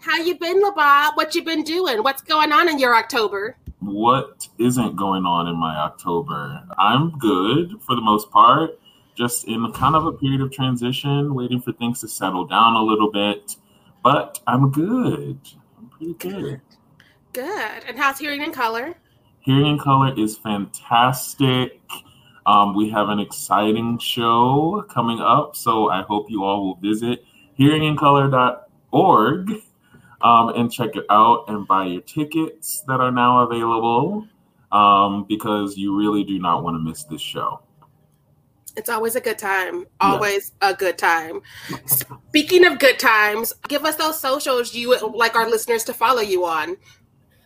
[0.00, 1.14] How you been, LaRob?
[1.16, 2.02] What you been doing?
[2.02, 3.58] What's going on in your October?
[3.80, 6.62] What isn't going on in my October?
[6.78, 8.80] I'm good for the most part.
[9.14, 12.82] Just in kind of a period of transition, waiting for things to settle down a
[12.82, 13.56] little bit.
[14.02, 15.38] But I'm good.
[15.76, 16.62] I'm pretty good.
[17.34, 17.84] Good.
[17.86, 18.94] And how's hearing in color?
[19.40, 21.78] Hearing in Color is fantastic.
[22.46, 27.24] Um, we have an exciting show coming up, so I hope you all will visit
[27.58, 29.62] hearingincolor.org
[30.22, 34.26] um, and check it out and buy your tickets that are now available
[34.72, 37.60] um, because you really do not want to miss this show.
[38.76, 39.84] It's always a good time.
[40.00, 40.70] Always yeah.
[40.70, 41.42] a good time.
[41.86, 46.20] Speaking of good times, give us those socials you would like our listeners to follow
[46.20, 46.76] you on.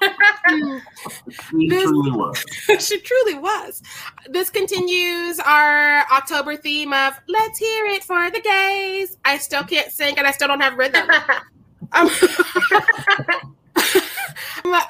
[1.50, 2.42] she this, truly was.
[2.78, 3.82] she truly was.
[4.30, 9.92] This continues our October theme of "Let's hear it for the gays." I still can't
[9.92, 11.06] sing, and I still don't have rhythm.
[11.92, 12.08] um,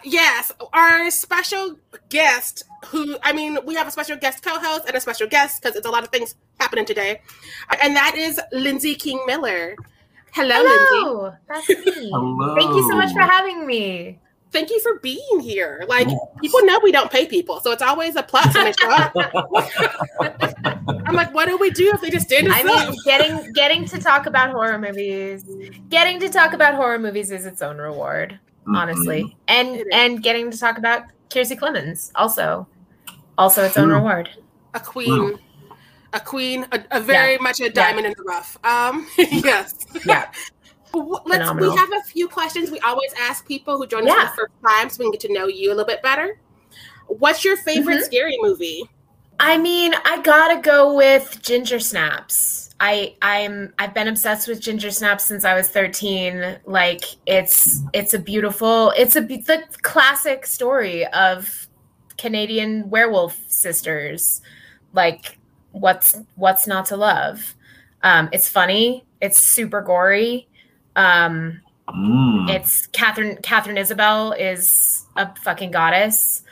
[0.04, 1.76] yes, our special
[2.08, 5.76] guest, who I mean, we have a special guest co-host and a special guest because
[5.76, 7.20] it's a lot of things happening today,
[7.82, 9.76] and that is Lindsay King Miller.
[10.32, 11.22] Hello, Hello.
[11.22, 11.38] Lindsay.
[11.48, 12.10] That's me.
[12.10, 12.54] Hello.
[12.54, 14.18] Thank you so much for having me.
[14.52, 15.84] Thank you for being here.
[15.88, 16.18] Like yes.
[16.40, 19.12] people know we don't pay people, so it's always a plus when they show up.
[21.06, 22.50] I'm like, what do we do if they just didn't?
[22.52, 25.44] I mean, getting getting to talk about horror movies,
[25.88, 28.74] getting to talk about horror movies is its own reward, mm-hmm.
[28.76, 32.66] honestly, and and getting to talk about Kiersey Clemons also,
[33.38, 34.28] also its own reward.
[34.74, 35.38] A queen
[36.12, 37.38] a queen, a, a very yeah.
[37.40, 38.10] much a diamond yeah.
[38.10, 38.58] in the rough.
[38.64, 39.74] Um, yes.
[40.04, 40.30] Yeah.
[40.92, 41.26] Let's.
[41.28, 41.70] Phenomenal.
[41.70, 44.30] We have a few questions we always ask people who join us yeah.
[44.30, 46.40] for the first time, so we can get to know you a little bit better.
[47.06, 48.04] What's your favorite mm-hmm.
[48.04, 48.82] scary movie?
[49.38, 52.69] I mean, I gotta go with Ginger Snaps.
[52.80, 56.58] I I'm I've been obsessed with Ginger Snaps since I was 13.
[56.64, 61.68] Like it's it's a beautiful it's a the classic story of
[62.16, 64.40] Canadian werewolf sisters.
[64.94, 65.38] Like
[65.72, 67.54] what's what's not to love.
[68.02, 69.04] Um, it's funny.
[69.20, 70.48] It's super gory.
[70.96, 72.48] Um, mm.
[72.48, 73.36] It's Catherine.
[73.42, 76.42] Katharine Isabelle is a fucking goddess.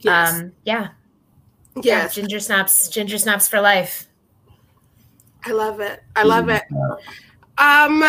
[0.00, 0.34] Yes.
[0.34, 0.88] Um, yeah.
[1.76, 1.84] Yes.
[1.84, 2.88] Yeah, ginger snaps.
[2.88, 4.08] Ginger snaps for life.
[5.46, 6.02] I love it.
[6.16, 6.64] I love it.
[7.58, 8.04] Um,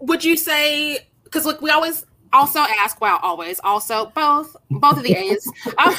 [0.00, 1.08] would you say?
[1.24, 5.50] Because look, we always also ask, well, always, also both, both of the A's.
[5.78, 5.94] um,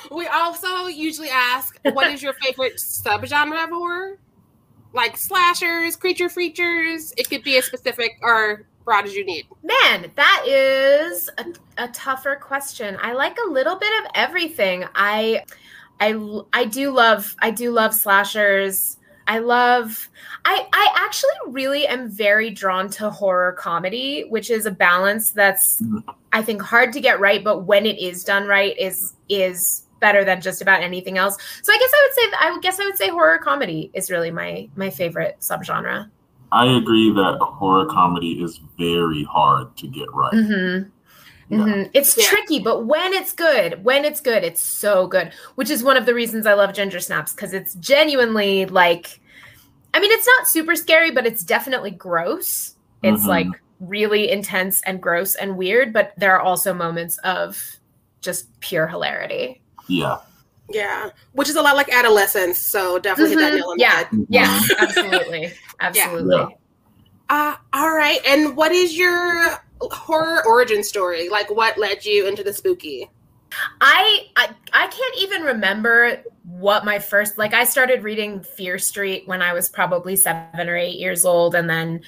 [0.10, 4.18] we also usually ask, what is your favorite subgenre of horror?
[4.92, 7.14] Like slashers, creature features.
[7.16, 9.46] It could be as specific or broad as you need.
[9.62, 12.98] Man, that is a, a tougher question.
[13.00, 14.84] I like a little bit of everything.
[14.94, 15.44] I,
[16.00, 18.98] I, I do love, I do love slashers.
[19.26, 20.08] I love
[20.44, 25.80] I I actually really am very drawn to horror comedy, which is a balance that's
[25.82, 26.10] mm-hmm.
[26.32, 30.24] I think hard to get right, but when it is done right is is better
[30.24, 31.36] than just about anything else.
[31.62, 34.10] So I guess I would say I would guess I would say horror comedy is
[34.10, 36.10] really my my favorite subgenre.
[36.50, 40.34] I agree that horror comedy is very hard to get right.
[40.34, 40.90] Mm-hmm.
[41.52, 41.58] Yeah.
[41.58, 41.90] Mm-hmm.
[41.92, 42.24] It's yeah.
[42.24, 45.32] tricky, but when it's good, when it's good, it's so good.
[45.56, 49.20] Which is one of the reasons I love Ginger Snaps because it's genuinely like,
[49.92, 52.74] I mean, it's not super scary, but it's definitely gross.
[53.02, 53.28] It's mm-hmm.
[53.28, 53.46] like
[53.80, 57.62] really intense and gross and weird, but there are also moments of
[58.22, 59.60] just pure hilarity.
[59.88, 60.20] Yeah.
[60.70, 62.56] Yeah, which is a lot like adolescence.
[62.56, 63.44] So definitely mm-hmm.
[63.44, 63.58] hit that mm-hmm.
[63.58, 64.04] nail on yeah.
[64.04, 64.26] the head.
[64.30, 66.36] Yeah, absolutely, absolutely.
[66.36, 66.48] Yeah.
[67.28, 68.20] Uh, all right.
[68.26, 71.28] And what is your horror origin story?
[71.28, 73.10] Like, what led you into the spooky?
[73.80, 79.26] I, I I can't even remember what my first like I started reading Fear Street
[79.26, 82.00] when I was probably 7 or 8 years old and then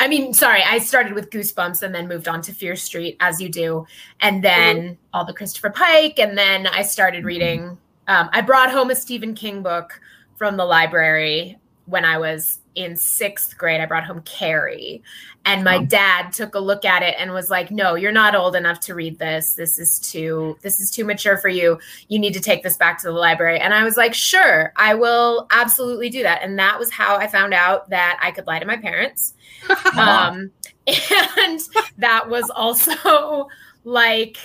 [0.00, 3.40] I mean sorry I started with Goosebumps and then moved on to Fear Street as
[3.40, 3.86] you do
[4.20, 4.94] and then mm-hmm.
[5.12, 7.78] all the Christopher Pike and then I started reading
[8.08, 10.00] um, I brought home a Stephen King book
[10.36, 15.02] from the library when I was in sixth grade, I brought home Carrie.
[15.44, 18.54] And my dad took a look at it and was like, No, you're not old
[18.54, 19.54] enough to read this.
[19.54, 21.78] This is too this is too mature for you.
[22.08, 23.58] You need to take this back to the library.
[23.58, 26.42] And I was like, Sure, I will absolutely do that.
[26.42, 29.34] And that was how I found out that I could lie to my parents.
[29.96, 30.50] um,
[30.86, 31.60] and
[31.98, 33.48] that was also
[33.84, 34.36] like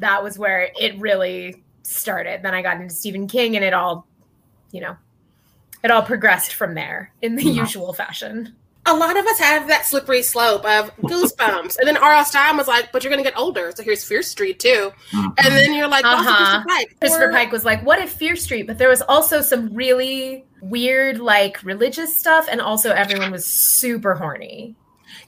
[0.00, 2.42] that was where it really started.
[2.42, 4.06] Then I got into Stephen King and it all,
[4.72, 4.96] you know,
[5.82, 7.62] it all progressed from there in the yeah.
[7.62, 8.54] usual fashion.
[8.86, 11.78] A lot of us have that slippery slope of goosebumps.
[11.78, 12.24] and then R.L.
[12.24, 13.70] Stine was like, but you're going to get older.
[13.74, 14.92] So here's Fear Street, too.
[15.10, 15.26] Mm-hmm.
[15.36, 16.22] And then you're like, uh-huh.
[16.24, 16.96] Christopher Pike.
[17.00, 18.66] Christopher Pike was like, what if Fear Street?
[18.66, 22.48] But there was also some really weird, like, religious stuff.
[22.50, 24.74] And also, everyone was super horny.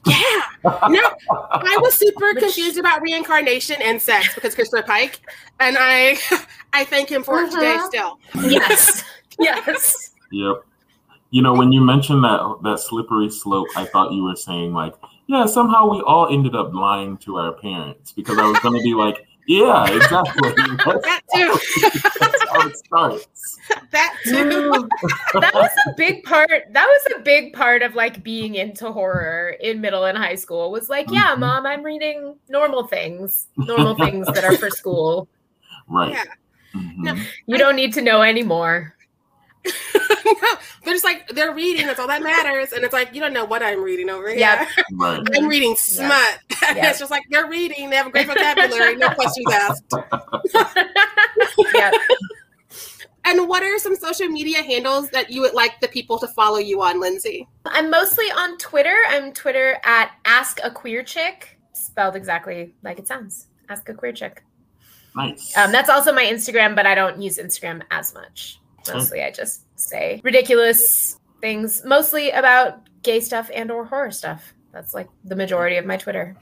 [0.07, 0.41] Yeah.
[0.63, 5.19] No, I was super confused about reincarnation and sex because Christopher Pike.
[5.59, 6.17] And I
[6.73, 7.47] I thank him for uh-huh.
[7.47, 7.87] it today uh-huh.
[7.87, 8.19] still.
[8.49, 9.03] Yes.
[9.39, 10.11] yes.
[10.31, 10.65] Yep.
[11.31, 14.93] You know, when you mentioned that that slippery slope, I thought you were saying like,
[15.27, 18.83] yeah, somehow we all ended up lying to our parents because I was going to
[18.83, 20.49] be like, yeah, exactly.
[20.55, 21.57] that too.
[22.19, 23.57] That's how it starts.
[23.91, 24.71] That too.
[25.39, 26.49] that was a big part.
[26.71, 30.71] That was a big part of like being into horror in middle and high school.
[30.71, 31.41] Was like, yeah, mm-hmm.
[31.41, 35.27] mom, I'm reading normal things, normal things that are for school.
[35.87, 36.11] Right.
[36.11, 36.23] Yeah.
[36.73, 37.03] Mm-hmm.
[37.03, 37.15] No,
[37.47, 38.95] you don't need to know anymore.
[40.83, 41.85] they're just like they're reading.
[41.85, 42.71] That's all that matters.
[42.71, 44.39] And it's like you don't know what I'm reading over here.
[44.39, 45.21] Yeah, right.
[45.35, 46.39] I'm reading smut.
[46.61, 46.77] Yep.
[46.91, 47.89] it's just like they're reading.
[47.89, 48.95] They have a great vocabulary.
[48.95, 49.93] no questions asked.
[51.75, 51.91] yeah.
[53.25, 56.59] And what are some social media handles that you would like the people to follow
[56.59, 57.47] you on, Lindsay?
[57.65, 58.95] I'm mostly on Twitter.
[59.09, 63.47] I'm Twitter at Ask a Queer Chick, spelled exactly like it sounds.
[63.67, 64.43] Ask a Queer Chick.
[65.15, 65.57] Nice.
[65.57, 68.60] Um, that's also my Instagram, but I don't use Instagram as much.
[68.87, 74.53] Mostly, I just say ridiculous things, mostly about gay stuff and or horror stuff.
[74.71, 76.37] That's like the majority of my Twitter.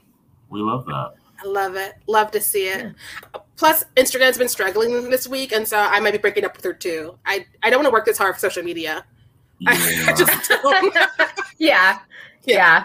[0.48, 1.14] We love that.
[1.42, 1.94] I love it.
[2.06, 2.94] Love to see it.
[3.34, 3.40] Yeah.
[3.56, 6.72] Plus, Instagram's been struggling this week, and so I might be breaking up with her
[6.72, 7.18] too.
[7.26, 9.04] I, I don't want to work this hard for social media.
[9.58, 9.70] Yeah.
[9.72, 10.94] I just don't.
[11.58, 11.98] yeah.
[11.98, 11.98] yeah.
[12.44, 12.84] yeah.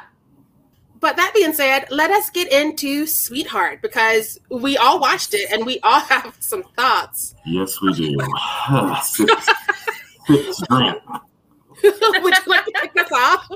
[1.05, 5.63] But that being said, let us get into Sweetheart because we all watched it and
[5.63, 7.35] we all have some thoughts.
[7.45, 8.17] Yes, we do.
[8.17, 8.27] Would
[11.87, 11.93] you
[12.47, 13.47] like to kick us off?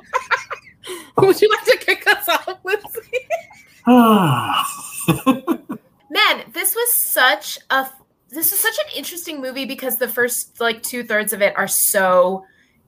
[1.17, 3.17] Would you like to kick us off, Lindsay?
[6.11, 7.89] Man, this was such a
[8.29, 11.67] this was such an interesting movie because the first like two thirds of it are
[11.67, 12.45] so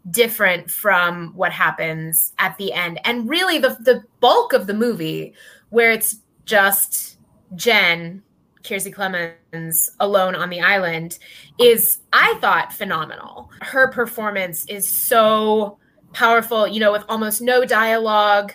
[0.10, 3.00] different from what happens at the end.
[3.06, 5.34] And really the the bulk of the movie
[5.70, 7.18] where it's just
[7.56, 8.24] Jen,
[8.64, 11.20] Kiersey Clemons, alone on the island
[11.60, 13.52] is I thought phenomenal.
[13.62, 15.78] Her performance is so
[16.14, 18.54] powerful, you know, with almost no dialogue,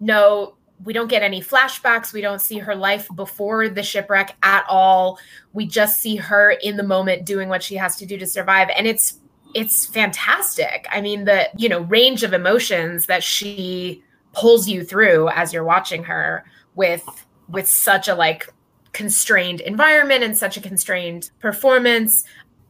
[0.00, 2.12] no we don't get any flashbacks.
[2.12, 5.18] We don't see her life before the shipwreck at all.
[5.52, 8.68] We just see her in the moment doing what she has to do to survive.
[8.76, 9.18] And it's
[9.58, 10.86] it's fantastic.
[10.88, 15.64] I mean, the, you know, range of emotions that she pulls you through as you're
[15.64, 16.44] watching her
[16.76, 17.04] with
[17.48, 18.48] with such a like
[18.92, 22.22] constrained environment and such a constrained performance.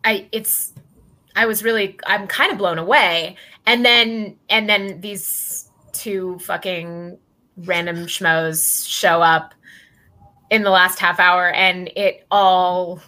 [0.03, 0.73] I it's
[1.37, 3.37] I was really I'm kind of blown away.
[3.67, 7.19] And then and then these two fucking
[7.59, 9.53] random schmoes show up
[10.49, 13.03] in the last half hour and it all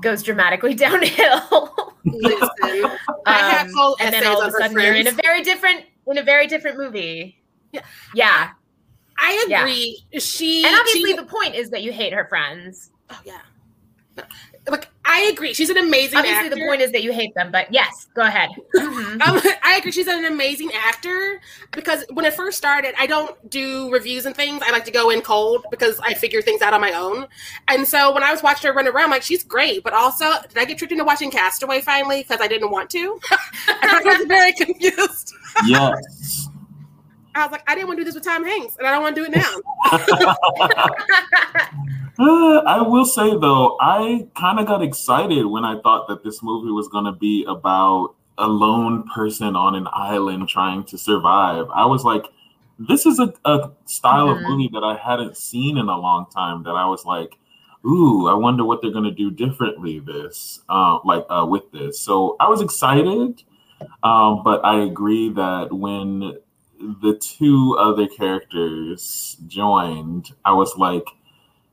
[0.00, 1.83] goes dramatically downhill.
[2.04, 2.84] Listen,
[3.26, 6.46] um, and then all of a sudden you're in a very different in a very
[6.46, 7.42] different movie.
[7.72, 7.82] Yeah.
[8.14, 8.50] Yeah.
[9.18, 10.04] I agree.
[10.10, 10.20] Yeah.
[10.20, 12.90] She And obviously she, the point is that you hate her friends.
[13.10, 13.40] Oh yeah.
[14.68, 15.52] Like I agree.
[15.52, 16.56] She's an amazing Obviously actor.
[16.56, 18.50] the point is that you hate them, but yes, go ahead.
[18.74, 19.22] Mm-hmm.
[19.28, 19.92] um, I agree.
[19.92, 21.40] She's an amazing actor
[21.72, 24.62] because when it first started, I don't do reviews and things.
[24.64, 27.26] I like to go in cold because I figure things out on my own.
[27.68, 29.84] And so when I was watching her run around, I'm like, she's great.
[29.84, 33.20] But also, did I get tricked into watching Castaway finally because I didn't want to?
[33.68, 35.34] I was very confused.
[35.66, 36.48] Yes.
[37.34, 39.02] I was like, I didn't want to do this with Tom Hanks, and I don't
[39.02, 39.54] want to do it now.
[42.18, 46.42] Uh, I will say though, I kind of got excited when I thought that this
[46.42, 51.66] movie was going to be about a lone person on an island trying to survive.
[51.74, 52.24] I was like,
[52.78, 54.36] this is a, a style Mhm.
[54.36, 56.62] of movie that I hadn't seen in a long time.
[56.64, 57.36] That I was like,
[57.86, 62.00] ooh, I wonder what they're gonna do differently this, uh, like uh, with this.
[62.00, 63.42] So I was excited,
[64.02, 66.38] um, but I agree that when
[66.78, 71.04] the two other characters joined, I was like,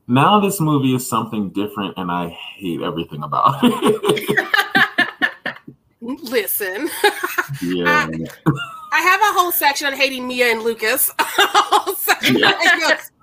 [0.08, 4.38] now this movie is something different, and I hate everything about it.
[6.00, 6.90] Listen,
[7.62, 8.08] yeah.
[8.92, 11.10] I have a whole section on hating Mia and Lucas.
[11.18, 12.52] A whole section Yeah.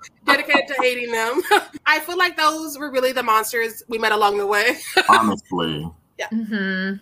[0.26, 1.40] dedicated to hating them.
[1.86, 4.78] I feel like those were really the monsters we met along the way.
[5.08, 5.90] Honestly.
[6.18, 6.28] Yeah.
[6.28, 6.96] Mm-hmm.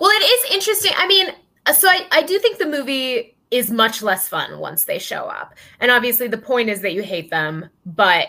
[0.00, 0.92] well, it is interesting.
[0.96, 1.28] I mean,
[1.66, 5.24] Uh, so I, I do think the movie is much less fun once they show
[5.24, 5.54] up.
[5.80, 8.28] And obviously the point is that you hate them, but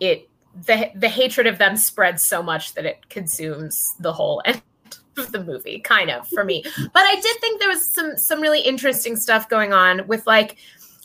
[0.00, 0.28] it
[0.66, 4.62] the the hatred of them spreads so much that it consumes the whole end
[5.18, 6.62] of the movie, kind of for me.
[6.92, 10.56] But I did think there was some some really interesting stuff going on with like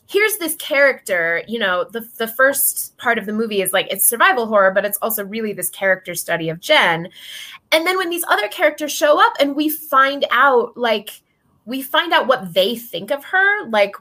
[0.07, 4.05] here's this character, you know, the the first part of the movie is like it's
[4.05, 7.09] survival horror, but it's also really this character study of Jen.
[7.71, 11.21] And then when these other characters show up and we find out like
[11.71, 13.95] we find out what they think of her, like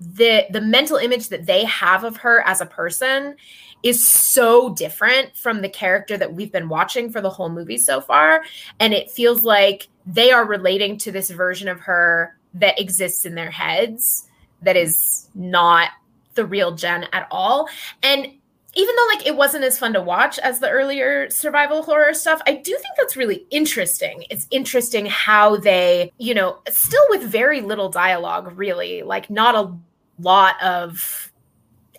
[0.00, 3.36] the the mental image that they have of her as a person
[3.84, 8.00] is so different from the character that we've been watching for the whole movie so
[8.00, 8.42] far.
[8.80, 13.36] And it feels like they are relating to this version of her that exists in
[13.36, 14.28] their heads
[14.62, 15.90] that is not
[16.34, 17.68] the real Jen at all.
[18.02, 18.37] And
[18.78, 22.40] even though like it wasn't as fun to watch as the earlier survival horror stuff
[22.46, 24.24] i do think that's really interesting.
[24.30, 29.74] It's interesting how they you know still with very little dialogue really like not a
[30.20, 31.32] lot of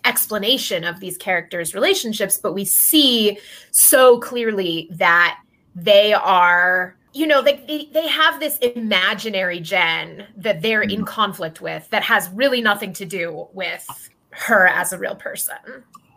[0.04, 3.38] explanation of these characters relationships but we see
[3.70, 5.38] so clearly that
[5.74, 11.04] they are you know they, they, they have this imaginary jen that they're in mm-hmm.
[11.04, 15.56] conflict with that has really nothing to do with her as a real person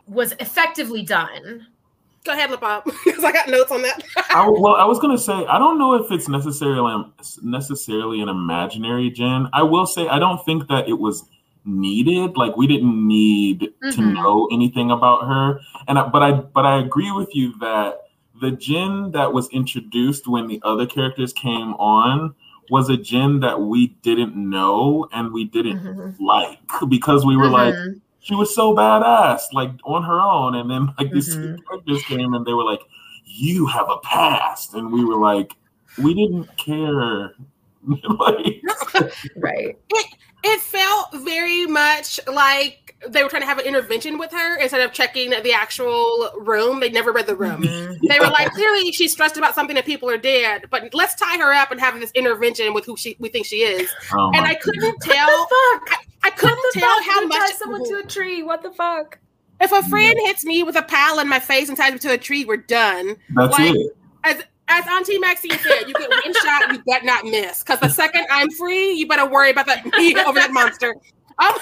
[0.07, 1.67] was effectively done
[2.25, 4.01] Go ahead, Lip Up, because I got notes on that.
[4.29, 7.03] I, well, I was gonna say I don't know if it's necessarily
[7.41, 9.49] necessarily an imaginary Jen.
[9.51, 11.25] I will say I don't think that it was
[11.65, 12.37] needed.
[12.37, 14.13] Like we didn't need to Mhm.
[14.13, 15.59] know anything about her.
[15.89, 17.99] And I, but I but I agree with you that
[18.41, 22.33] the Jen that was introduced when the other characters came on
[22.69, 26.15] was a Jen that we didn't know and we didn't Mhm.
[26.21, 27.99] like because we were like Mhm.
[28.23, 30.55] She was so badass, like on her own.
[30.55, 31.57] And then like these Mhm.
[31.67, 32.81] characters came and they were like,
[33.25, 35.53] "You have a past," and we were like,
[36.01, 37.35] "We didn't care."
[38.19, 38.61] like,
[39.37, 40.05] right It
[40.45, 44.79] it felt very much like they were trying to have an intervention with her instead
[44.79, 46.79] of checking the actual room.
[46.79, 47.61] They never read the room.
[47.63, 47.97] Mhm.
[48.07, 51.37] They were like, clearly she's stressed about something that people are dead, but let's tie
[51.37, 53.89] her up and have this intervention with who she we think she is.
[54.13, 55.47] oh And I couldn't what tell.
[56.23, 57.05] The fuck I couldn't What the tell fuck?
[57.05, 57.37] how You much.
[57.39, 59.19] tie someone to a tree what the fuck
[59.61, 62.11] if a friend hits me with a pal in my face and ties me to
[62.11, 63.15] a tree, we're done.
[63.29, 63.95] That's like- it.
[64.25, 67.59] As as Auntie Maxine said, you get one shot, you better not miss.
[67.63, 70.95] Because the second I'm free, you better worry about that me over that monster.
[71.39, 71.53] Um,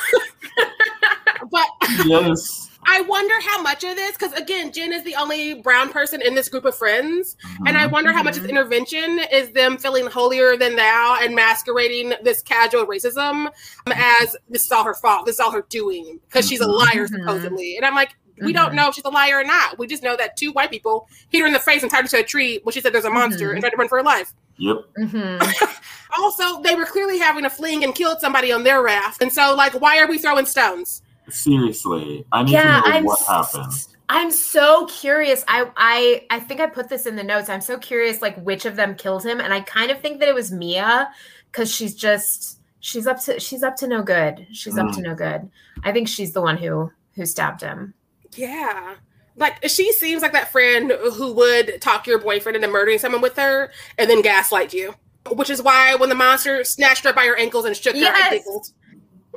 [1.52, 1.68] but
[2.06, 2.71] Yes.
[2.86, 6.34] I wonder how much of this, because again, Jen is the only brown person in
[6.36, 8.44] this group of friends, and I wonder how much of Mhm.
[8.44, 13.52] this intervention is them feeling holier than thou and masquerading this casual racism
[13.88, 17.08] as this is all her fault, this is all her doing, because she's a liar
[17.08, 17.20] Mhm.
[17.20, 17.78] supposedly.
[17.78, 19.78] And I'm like, we don't know if she's a liar or not.
[19.78, 22.08] We just know that two white people hit her in the face and tied her
[22.08, 24.04] to a tree when she said there's a monster and tried to run for her
[24.04, 24.34] life.
[24.58, 24.78] Yep.
[25.00, 25.40] Mhm.
[26.20, 29.56] Also, they were clearly having a fling and killed somebody on their raft, and so
[29.56, 31.02] like, why are we throwing stones?
[31.32, 33.88] Seriously, I need yeah to know i'm what s- happened.
[34.10, 37.78] i'm so curious i i i think i put this in the notes i'm so
[37.78, 40.52] curious like which of them killed him and i kind of think that it was
[40.52, 41.10] mia
[41.52, 44.96] because she's just she's up to she's up to no good she's up Mm.
[44.96, 45.50] to no good
[45.84, 47.94] i think she's the one who who stabbed him
[48.36, 48.96] Yeah.
[49.38, 53.38] Like she seems like that friend who would talk your boyfriend into murdering someone with
[53.38, 54.94] her and then gaslight you.
[55.32, 58.30] Which is why when the monster snatched her by her ankles and shook her, I
[58.30, 58.68] giggled.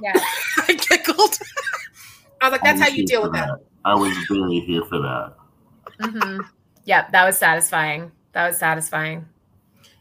[0.03, 0.13] yeah
[0.69, 1.39] I giggled.
[2.45, 3.59] I was like, that's I how you deal with that.
[3.85, 5.35] I was very here for that.
[6.01, 6.41] hmm
[6.85, 9.25] yeah that was satisfying that was satisfying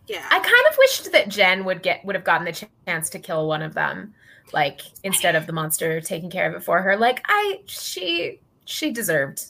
[0.08, 0.26] Yeah.
[0.30, 3.48] i kind of wished that jen would get would have gotten the chance to kill
[3.48, 4.14] one of them
[4.52, 8.92] like instead of the monster taking care of it for her like i she she
[8.92, 9.46] deserved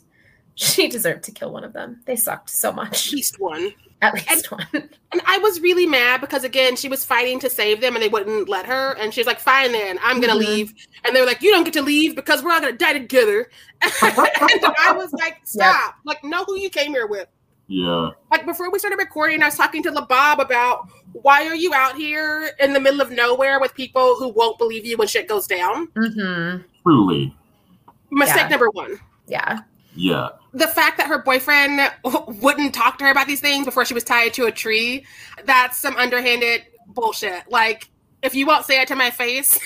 [0.56, 2.86] she deserved to kill one of them they sucked so much.
[2.86, 3.72] At much least one.
[4.04, 7.82] At least one And I was really mad because again, she was fighting to save
[7.82, 8.94] them and they wouldn't let her.
[9.00, 10.40] And she's like, fine then, I'm gonna Mhm.
[10.48, 10.74] leave.
[11.06, 13.50] And they were like, You don't get to leave because we're all gonna die together.
[13.82, 15.96] and I was like, Stop.
[16.06, 17.28] Like, know who you came here with.
[17.68, 18.10] Yeah.
[18.30, 21.96] Like before we started recording, I was talking to LaRob about why are you out
[21.96, 25.48] here in the middle of nowhere with people who won't believe you when shit goes
[25.48, 25.88] down?
[25.96, 26.62] Mm-hmm.
[26.84, 27.36] Truly.
[28.12, 28.48] Mistake Yeah.
[28.50, 29.00] number one.
[29.28, 29.60] Yeah.
[29.96, 30.30] Yeah.
[30.54, 31.82] The fact that her boyfriend
[32.42, 35.06] wouldn't talk to her about these things before she was tied to a tree
[35.46, 37.90] that's some underhanded bullshit like
[38.22, 39.58] if you won't say it to my face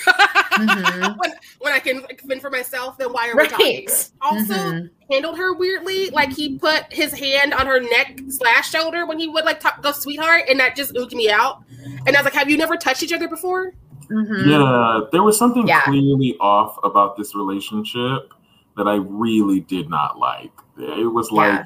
[0.53, 1.17] Mhm.
[1.20, 4.10] when, when i can fend for myself then why are we talking Right.
[4.22, 4.89] also Mhm.
[5.12, 9.27] handled her weirdly like he put his hand on her neck slash shoulder when he
[9.27, 11.63] would like talk, go sweetheart and that just ooged me out
[12.06, 13.74] and i was like have you never touched each other before
[14.10, 14.46] Mhm.
[14.48, 15.01] Yeah.
[15.12, 15.82] There was something Yeah.
[15.82, 18.32] clearly off about this relationship
[18.77, 20.51] that I really did not like.
[20.77, 21.57] It was Yeah.
[21.57, 21.65] like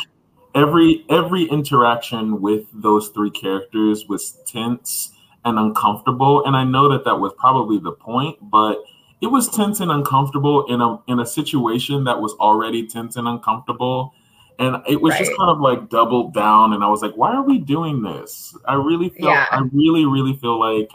[0.56, 5.12] every every interaction with those three characters was tense
[5.46, 8.84] and uncomfortable and I know that that was probably the point, but
[9.22, 13.27] it was tense and uncomfortable in a in a situation that was already tense and
[13.27, 14.13] uncomfortable
[14.60, 17.44] and it was just kind of like doubled down and i was like why are
[17.44, 19.46] we doing this i really feel Yeah.
[19.51, 20.89] i really really feel like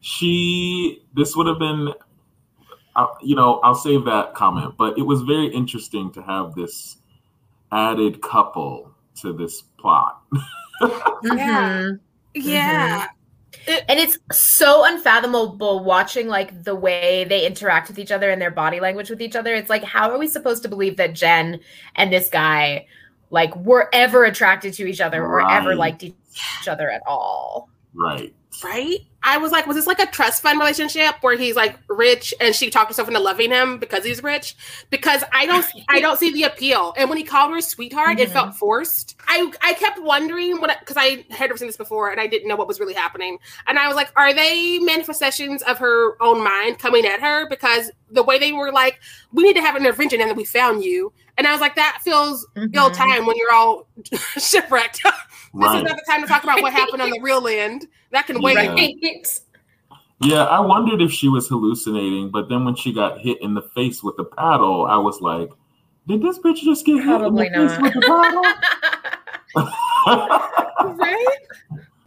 [0.00, 1.92] she this would have been
[2.96, 6.96] uh, you know i'll save that comment but it was very interesting to have this
[7.72, 10.22] added couple to this plot
[11.22, 12.00] Mhm.
[12.34, 13.06] yeah
[13.88, 18.50] And it's so unfathomable watching like the way they interact with each other and their
[18.50, 19.54] body language with each other.
[19.54, 21.60] It's like, how are we supposed to believe that Jen
[21.96, 22.86] and this guy
[23.30, 26.14] like were ever attracted to each other or ever liked each
[26.68, 27.68] other at all?
[27.92, 28.32] right
[28.64, 28.98] right?
[29.22, 32.54] I was like, was this like a trust fund relationship where he's like rich and
[32.54, 34.56] she talked herself into loving him because he's rich?
[34.88, 36.94] Because I don't, I don't see the appeal.
[36.96, 38.32] And when he called her sweetheart, it Mhm.
[38.32, 39.16] felt forced.
[39.28, 42.48] I, I kept wondering when, because I had never seen this before and I didn't
[42.48, 43.38] know what was really happening.
[43.66, 47.46] And I was like, are they manifestations of her own mind coming at her?
[47.48, 49.00] Because the way they were like,
[49.32, 51.12] we need to have an intervention and then we found you.
[51.36, 52.94] And I was like, that feels ill Mhm.
[52.96, 53.86] time when you're all
[54.38, 55.02] shipwrecked.
[55.54, 57.86] This is not the time to talk about what happened on the real land.
[58.12, 58.54] That can wait.
[58.54, 58.72] Yeah.
[58.72, 59.40] Right.
[60.22, 63.62] yeah i wondered if she was hallucinating but then when she got hit in the
[63.74, 65.48] face with the paddle i was like
[66.06, 68.42] did this bitch just get Probably hit in the face with the paddle
[70.96, 71.26] right?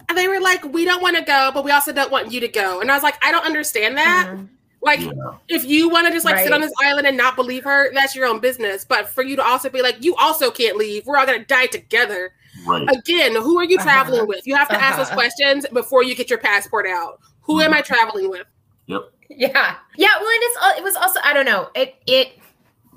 [0.10, 2.40] And they were like, "We don't want to go, but we also don't want you
[2.40, 4.30] to go." And I was like, "I don't understand that.
[4.30, 4.48] Mhm.
[4.82, 5.12] Like, Yeah.
[5.48, 8.16] if you want to just like sit on this island and not believe her, that's
[8.16, 8.84] your own business.
[8.86, 11.06] But for you to also be like, you also can't leave.
[11.06, 12.34] We're all gonna die together.
[12.66, 13.86] Right Again, who are you Uh-huh.
[13.86, 14.46] traveling with?
[14.48, 15.16] You have to ask those Uh-huh.
[15.16, 17.20] questions before you get your passport out.
[17.42, 18.46] Who am I traveling with?
[18.88, 19.02] Yep.
[19.30, 19.76] Yeah.
[19.96, 20.10] Yeah.
[20.20, 22.40] Well, and it's it was also I don't know it it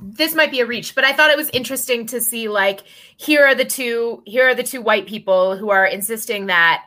[0.01, 2.81] this might be a reach, but I thought it was interesting to see like
[3.17, 6.85] here are the two here are the two white people who are insisting that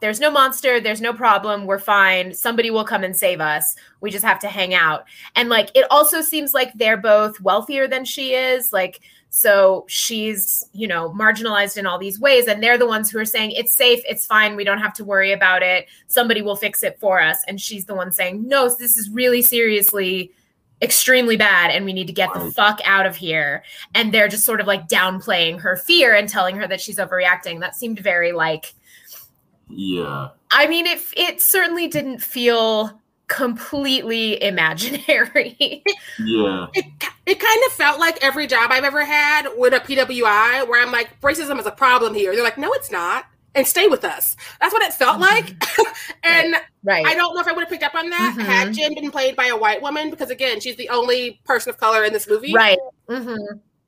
[0.00, 2.34] there's no monster, there's no problem, we're fine.
[2.34, 3.76] Somebody will come and save us.
[4.00, 5.04] We just have to hang out.
[5.36, 9.00] And like it also seems like they're both wealthier than she is, like
[9.34, 13.24] so she's, you know, marginalized in all these ways and they're the ones who are
[13.24, 15.86] saying it's safe, it's fine, we don't have to worry about it.
[16.06, 17.38] Somebody will fix it for us.
[17.48, 20.32] And she's the one saying, "No, this is really seriously
[20.82, 23.64] extremely bad and we need to get the fuck out of here."
[23.94, 27.60] And they're just sort of like downplaying her fear and telling her that she's overreacting.
[27.60, 28.74] That seemed very like
[29.70, 35.82] yeah I mean, it it certainly didn't feel completely imaginary.
[36.18, 36.84] yeah It,
[37.26, 40.92] it kind of felt like every job I've ever had with a PWI, where I'm
[40.92, 42.34] like, racism is a problem here.
[42.34, 44.36] They're like, no, it's not, and stay with us.
[44.60, 45.54] That's what it felt like.
[46.24, 47.06] and right.
[47.06, 48.44] I don't know if I would have picked up on that Mhm.
[48.44, 51.78] had Jen been played by a white woman, because again, she's the only person of
[51.78, 52.52] color in this movie.
[52.54, 52.78] Right.
[53.08, 53.36] hmm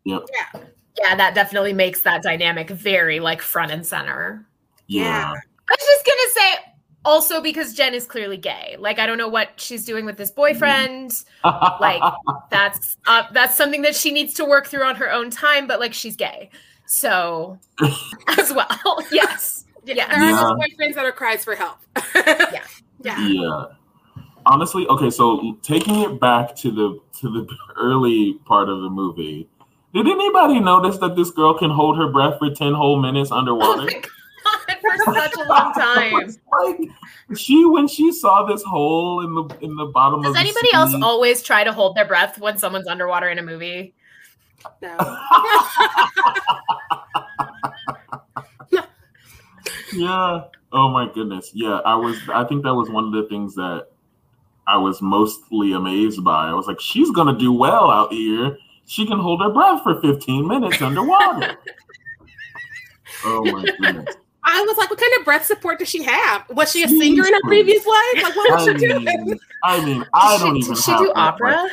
[0.05, 0.23] Yep.
[0.55, 0.61] Yeah.
[1.01, 4.47] Yeah, that definitely makes that dynamic very like front and center.
[4.87, 6.74] yeah I was just gonna say
[7.05, 8.77] also because Jen is clearly gay.
[8.79, 11.13] Like I don't know what she's doing with this boyfriend.
[11.45, 12.03] Like,
[12.51, 15.67] That's uh, that's something that she needs to work through on her own time.
[15.67, 16.51] But like she's gay,
[16.87, 17.59] so
[18.39, 18.99] as well.
[19.13, 19.65] yes.
[19.85, 19.95] Yeah.
[19.95, 20.09] Yes.
[20.09, 20.37] There are Yeah.
[20.37, 21.79] those boyfriends that are cries for help.
[22.15, 22.63] yeah.
[23.03, 23.29] Yeah.
[23.29, 23.65] yeah
[24.47, 29.49] honestly okay so taking it back to the to the early part of the movie
[29.95, 33.37] did anybody notice that this girl can hold her breath for 10 whole minutes Oh
[33.39, 34.07] underwater my god,
[35.05, 36.13] for such a long time.
[36.53, 36.89] like
[37.37, 40.73] she when she saw this hole in the in the bottom Does of the anybody
[40.73, 43.95] else always try to hold their breath when someone's underwater in a movie?
[44.81, 44.97] No.
[49.93, 50.43] yeah.
[50.73, 51.51] Oh my goodness.
[51.55, 53.89] Yeah i was i think that was one of the things that
[54.67, 56.49] i was mostly amazed by.
[56.49, 58.57] I was like she's gonna do well out here.
[58.87, 61.57] She can hold her breath for 15 minutes underwater.
[63.27, 66.49] Oh my goodness I was like, what kind of breath support does she have?
[66.51, 68.23] Was she a singer in her previous life?
[68.23, 69.41] Like, what was I she doing?
[69.63, 71.67] I mean, I don't even did she do opera?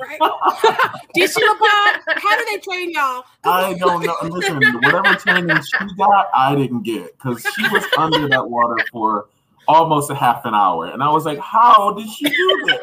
[0.00, 0.18] Right?
[1.14, 3.24] Did she How do they train y'all?
[3.44, 4.16] I don't know.
[4.24, 9.26] Listen, whatever training she got, I didn't get because she was under that water for
[9.68, 12.78] almost a half an hour, and I was like, "How did she do this?"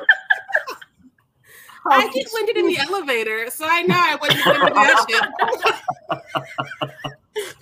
[1.83, 5.05] How I get winded in the elevator, so I know I wasn't into that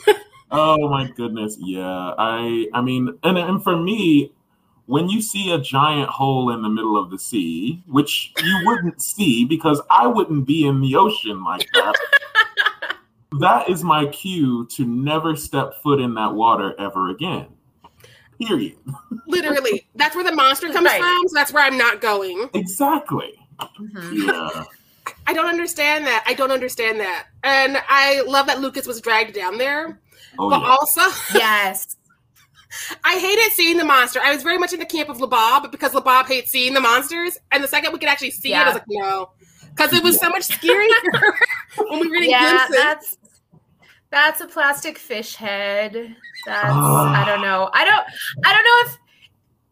[0.07, 0.17] shit.
[0.51, 2.13] Oh my goodness, yeah.
[2.17, 4.31] I I mean, and and for me,
[4.85, 9.01] when you see a giant hole in the middle of the sea, which you wouldn't
[9.13, 11.95] see because I wouldn't be in the ocean like that.
[13.39, 17.47] that is my cue to never step foot in that water ever again.
[18.39, 18.75] Period.
[19.27, 20.99] Literally, that's where the monster comes Right.
[21.01, 21.27] from.
[21.27, 22.49] So that's where I'm not going.
[22.53, 23.33] Exactly.
[23.59, 24.27] Mhm.
[24.27, 24.63] Yeah.
[25.27, 26.23] I don't understand that.
[26.27, 27.27] I don't understand that.
[27.43, 29.99] And I love that Lucas was dragged down there.
[30.37, 30.67] Oh but yeah.
[30.69, 31.01] also,
[31.33, 31.95] Yes.
[33.05, 34.19] I hated seeing the monster.
[34.21, 37.37] I was very much in the camp of LaRob because LaRob hates seeing the monsters.
[37.51, 39.31] And the second we could actually see it, I was like, no.
[39.69, 41.33] Because it was so much scarier
[41.89, 42.75] when we were getting Yeah, glimpses.
[42.77, 43.17] that's
[44.11, 45.93] that's a plastic fish head.
[46.45, 47.21] That's Ah.
[47.21, 47.69] I don't know.
[47.73, 48.05] I don't
[48.45, 48.97] I don't know if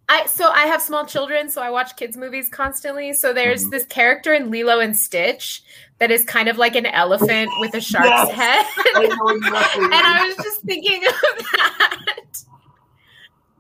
[0.10, 3.13] I so I have small children, so I watch kids movies constantly.
[3.13, 3.72] So there's Mhm.
[3.72, 5.63] this character in Lilo and Stitch
[6.00, 8.32] that is kind of like an elephant with a shark's Yes.
[8.32, 8.66] head.
[8.96, 9.04] I
[9.76, 11.13] and I was just thinking of
[11.54, 12.20] that.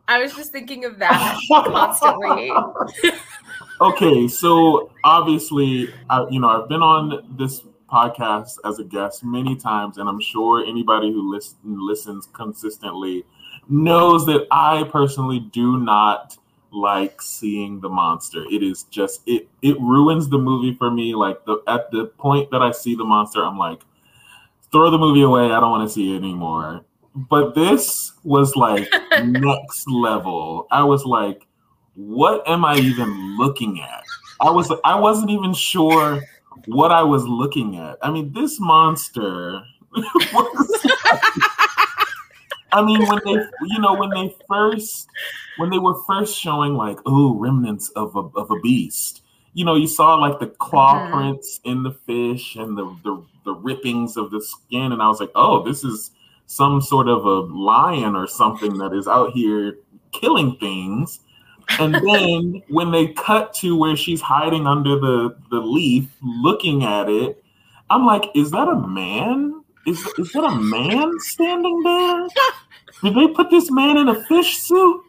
[0.09, 2.51] I was just thinking of that constantly.
[3.81, 9.55] okay, so obviously, I, you know, I've been on this podcast as a guest many
[9.55, 13.23] times, and I'm sure anybody who listen, listens consistently
[13.69, 16.37] knows that I personally do not
[16.71, 18.43] like seeing the monster.
[18.51, 21.15] It is just it it ruins the movie for me.
[21.15, 23.81] Like the at the point that I see the monster, I'm like,
[24.71, 25.45] throw the movie away.
[25.45, 26.83] I don't want to see it anymore.
[27.15, 28.87] But this was like
[29.23, 30.67] next level.
[30.71, 31.47] I was like,
[31.95, 34.03] what am I even looking at?
[34.41, 36.21] I was I wasn't even sure
[36.65, 37.97] what I was looking at.
[38.01, 39.61] I mean, this monster
[39.95, 40.87] was
[42.73, 43.31] I mean, when they,
[43.67, 45.07] you know, when they first,
[45.57, 49.21] when they were first showing like, oh, remnants of a of a beast,
[49.53, 51.11] you know, you saw like the claw Mhm.
[51.11, 55.19] prints in the fish and the, the the rippings of the skin, and I was
[55.19, 56.11] like, oh, this is
[56.47, 59.77] some sort of a lion or something that is out here
[60.11, 61.19] killing things.
[61.79, 67.09] And then when they cut to where she's hiding under the the leaf, looking at
[67.09, 67.43] it,
[67.89, 69.62] I'm like, is that a man?
[69.85, 72.27] Is is that a man standing there?
[73.03, 75.01] Did they put this man in a fish suit?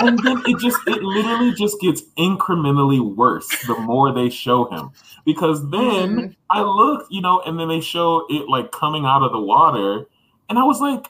[0.00, 4.90] and then it just it literally just gets incrementally worse the more they show him.
[5.24, 6.36] Because then Mhm.
[6.50, 10.06] I looked, you know, and then they show it like coming out of the water,
[10.48, 11.06] and I was like,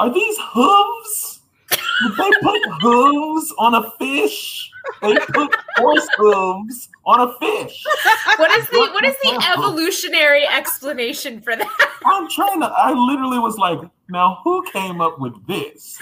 [0.00, 1.40] are these hooves?
[1.70, 4.70] Did they put hooves on a fish?
[5.00, 7.84] They put horse hooves on a fish.
[8.38, 11.90] What is the what is the evolutionary explanation for that?
[12.04, 12.66] I'm trying to.
[12.66, 15.98] I literally was like, now who came up with this?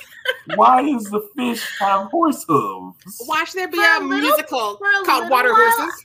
[0.56, 3.22] Why is the fish have horse hooves?
[3.26, 6.04] Watch there be For a, a little- musical for a called Water while- Horses.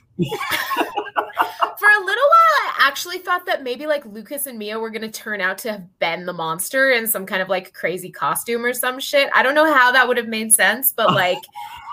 [1.78, 5.10] For a little while, I actually thought that maybe like Lucas and Mia were gonna
[5.10, 8.72] turn out to have been the monster in some kind of like crazy costume or
[8.72, 9.28] some shit.
[9.34, 11.38] I don't know how that would have made sense, but like,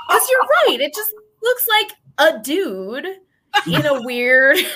[0.08, 1.14] because you're right, it just
[1.44, 3.08] looks like a dude
[3.68, 4.58] in a weird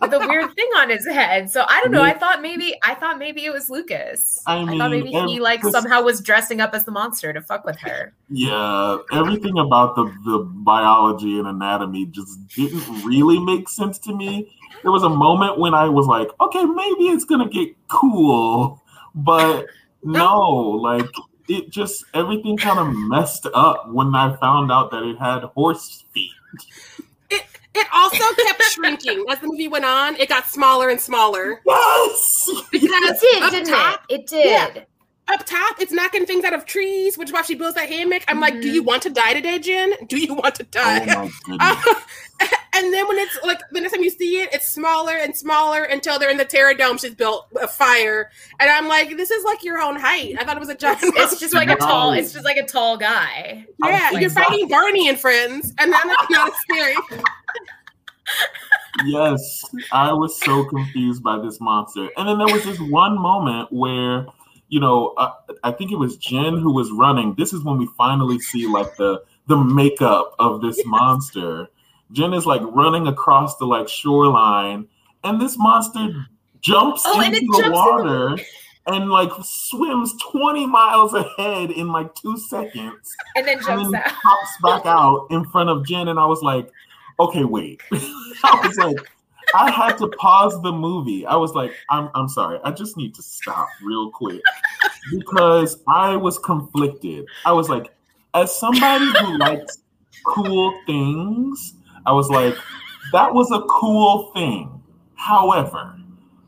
[0.00, 1.50] with a weird thing on his head.
[1.50, 2.02] So I don't know.
[2.02, 4.42] I thought maybe I thought maybe it was Lucas.
[4.46, 7.40] I I, thought mean, maybe he like somehow was dressing up as the monster to
[7.40, 8.12] fuck with her.
[8.28, 14.52] Yeah, everything about the the biology and anatomy just didn't really make sense to me.
[14.82, 18.82] There was a moment when I was like, okay, maybe it's gonna get cool,
[19.14, 19.66] but
[20.02, 21.10] no, like
[21.48, 26.04] it just everything kind of messed up when I found out that it had horse
[26.12, 26.32] feet.
[27.30, 27.42] It
[27.74, 30.16] it also kept shrinking as the movie went on.
[30.16, 34.20] It got smaller and smaller Yes, because It did, didn't top, it?
[34.20, 34.86] It did.
[35.28, 38.24] Up top, it's knocking things out of trees, which is why she builds that hammock.
[38.28, 38.88] I'm like, do you mm-hmm.
[38.88, 39.92] want to die today, Jen?
[40.06, 41.06] Do you want to oh die?
[41.06, 42.04] my goodness.
[42.74, 45.84] and then when it's like the next time you see it, it's smaller and smaller
[45.84, 48.30] until they're in the Terror Dome she's built a fire.
[48.60, 50.36] And I'm like, this is like your own height.
[50.38, 51.00] I thought it was a giant.
[51.02, 52.12] It's just like a tall.
[52.12, 53.66] It's just like a tall guy.
[53.84, 56.94] yeah, you're fighting Barney and friends, and then it's not scary.
[59.06, 62.08] yes, I was so confused by this monster.
[62.16, 64.26] And then there was this one moment where,
[64.68, 65.32] you know, uh,
[65.64, 67.34] I think it was Jen who was running.
[67.36, 71.68] This is when we finally see like the the makeup of this monster.
[72.12, 74.86] Jen is like running across the like shoreline,
[75.24, 76.26] and this monster
[76.60, 78.36] jumps Oh, into the jumps in water
[78.88, 84.12] and like swims 20 miles ahead in like two seconds and then and then out.
[84.22, 86.08] pops back out in front of Jen.
[86.08, 86.70] And I was like,
[87.20, 87.82] okay, wait.
[87.92, 88.96] I was like,
[89.54, 91.26] I had to pause the movie.
[91.26, 92.58] I was like, I'm, I'm sorry.
[92.64, 94.42] I just need to stop real quick
[95.10, 97.26] because I was conflicted.
[97.44, 97.92] I was like,
[98.34, 99.78] as somebody who likes
[100.26, 101.74] cool things,
[102.06, 102.54] I was like,
[103.12, 104.82] that was a cool thing.
[105.14, 105.98] However,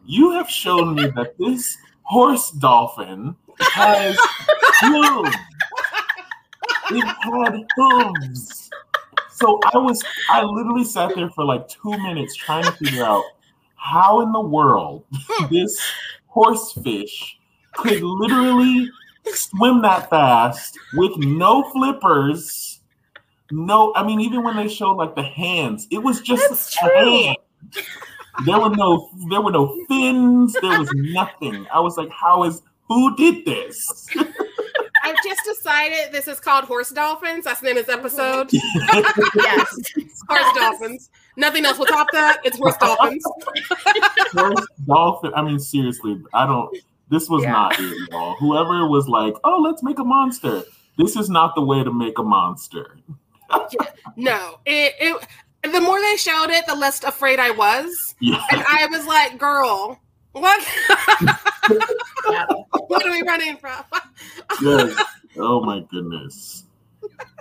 [0.04, 4.16] you have shown me that this horse dolphin has
[4.80, 5.36] hooves.
[6.90, 8.70] It had hooves.
[9.40, 13.24] So I was, I literally sat there for like two minutes trying to figure out
[13.76, 15.52] how in the world hmm.
[15.52, 15.80] this
[16.26, 17.38] horsefish
[17.72, 18.90] could literally
[19.26, 22.80] swim that fast with no flippers.
[23.50, 26.80] No, I mean, even when they showed like the hands, it was just That's a
[26.80, 27.22] true.
[27.24, 27.36] hand.
[28.44, 30.54] There were no, there were no fins.
[30.60, 31.66] There was nothing.
[31.72, 34.06] I was like, how is who did this?
[35.20, 37.44] I've just decided this is called Horse Dolphins.
[37.44, 38.06] That's the name of this mm-hmm.
[38.06, 38.50] episode.
[39.36, 39.76] yes.
[40.28, 41.10] Horse Dolphins.
[41.36, 42.40] Nothing else will top that.
[42.44, 43.24] It's Horse Dolphins.
[44.32, 45.32] Horse dolphin.
[45.34, 46.76] I mean, seriously, I don't.
[47.08, 47.52] This was Yeah.
[47.52, 48.36] not it, y'all.
[48.36, 50.62] Whoever was like, "Oh, let's make a monster."
[50.96, 52.96] This is not the way to make a monster.
[54.16, 55.26] No, it, it.
[55.72, 59.38] The more they showed it, the less afraid I was, Yeah, and I was like,
[59.38, 59.98] "Girl,
[60.32, 60.66] what?
[62.88, 63.84] What are we running from?"
[64.62, 64.98] yes.
[65.36, 66.64] Oh my goodness.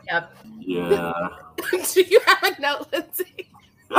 [0.08, 0.32] Yep.
[0.60, 1.30] Yeah.
[1.94, 3.50] Do you have a note, Lindsay?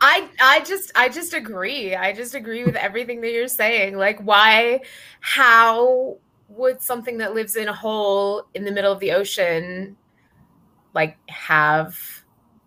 [0.00, 1.94] I I just I just agree.
[1.94, 3.96] I just agree with everything that you're saying.
[3.96, 4.80] Like why
[5.20, 9.96] how would something that lives in a hole in the middle of the ocean
[10.92, 11.98] like have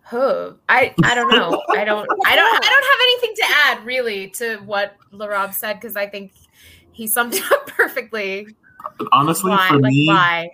[0.08, 0.56] hoof?
[0.68, 1.62] I I don't know.
[1.70, 5.74] I don't I don't I don't have anything to add really to what LaRob said
[5.74, 6.32] because I think
[6.92, 8.54] he summed it up perfectly.
[9.12, 10.50] Honestly, Why for like me, why?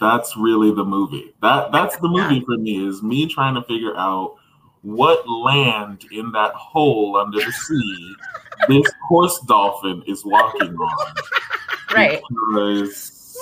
[0.00, 1.34] that's really the movie.
[1.42, 2.28] That that's the Yeah.
[2.28, 2.86] movie for me.
[2.86, 4.36] Is me trying to figure out
[4.82, 8.14] what land in that hole under the sea
[8.68, 11.14] this horse dolphin is walking on.
[11.94, 12.20] Right.
[12.28, 13.36] Because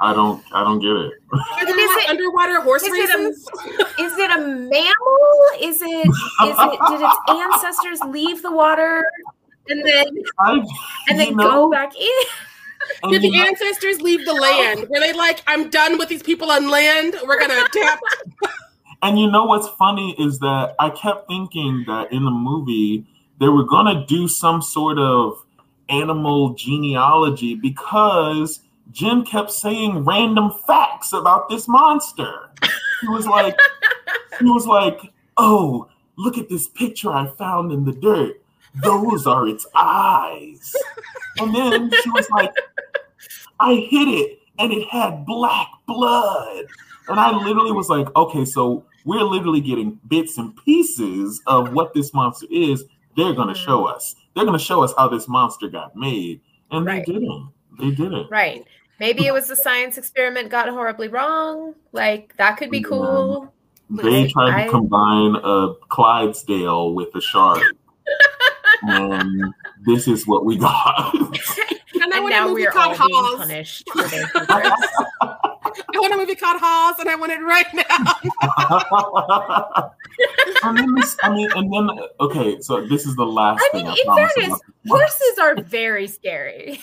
[0.00, 1.12] I don't I don't get it.
[1.32, 5.28] Are there is more it- underwater horse is it a- Is it a mammal?
[5.60, 6.06] Is it
[6.46, 9.04] is it did its ancestors leave the water
[9.68, 10.06] and then
[10.38, 10.62] I,
[11.08, 12.10] and then know, go back in?
[13.02, 14.88] and Did you the know- ancestors leave the land?
[14.88, 17.14] Were they like, "I'm done with these people on land.
[17.26, 18.00] We're gonna tap."
[19.02, 23.06] And you know what's funny is that I kept thinking that in the movie
[23.38, 25.42] they were gonna do some sort of
[25.88, 28.60] animal genealogy because
[28.90, 32.50] Jim kept saying random facts about this monster.
[33.00, 33.58] He was like,
[34.38, 38.42] he was like, oh, look at this picture I found in the dirt.
[38.82, 40.74] Those are its eyes.
[41.38, 42.52] And then she was like,
[43.58, 46.66] I hit it and it had black blood.
[47.08, 51.94] And I literally was like, okay, so we're literally getting bits and pieces of what
[51.94, 52.84] this monster is.
[53.16, 53.64] They're going to Mhm.
[53.64, 54.14] show us.
[54.34, 56.40] They're going to show us how this monster got made.
[56.70, 57.04] And Right.
[57.04, 57.48] they didn't.
[57.78, 58.30] They didn't.
[58.30, 58.64] Right.
[59.00, 61.74] Maybe it was the science experiment got horribly wrong.
[61.92, 63.52] Like that could be cool.
[63.90, 67.62] They Like, tried to I- combine a Clydesdale with a shark.
[68.82, 69.52] and
[69.86, 71.12] this is what we got.
[71.14, 73.36] And I And want a movie called all being Hawes.
[73.38, 74.48] punished for their hubris.
[75.22, 78.14] I want a movie called Hawes, and I want it right now.
[80.62, 83.86] and then this, I mean, and then okay, so this is the last I thing
[83.86, 84.60] mean, I in fairness.
[84.88, 86.80] Horses are very scary.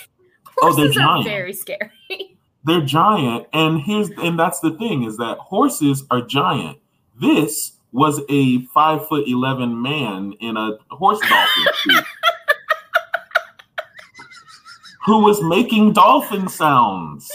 [0.62, 1.26] Oh, they're Horses are giant.
[1.26, 1.92] very scary.
[2.66, 6.78] They're giant, and here's and that's the thing is that horses are giant.
[7.22, 12.04] This was a five foot eleven man in a horse dolphin suit.
[15.06, 17.32] Who was making dolphin sounds?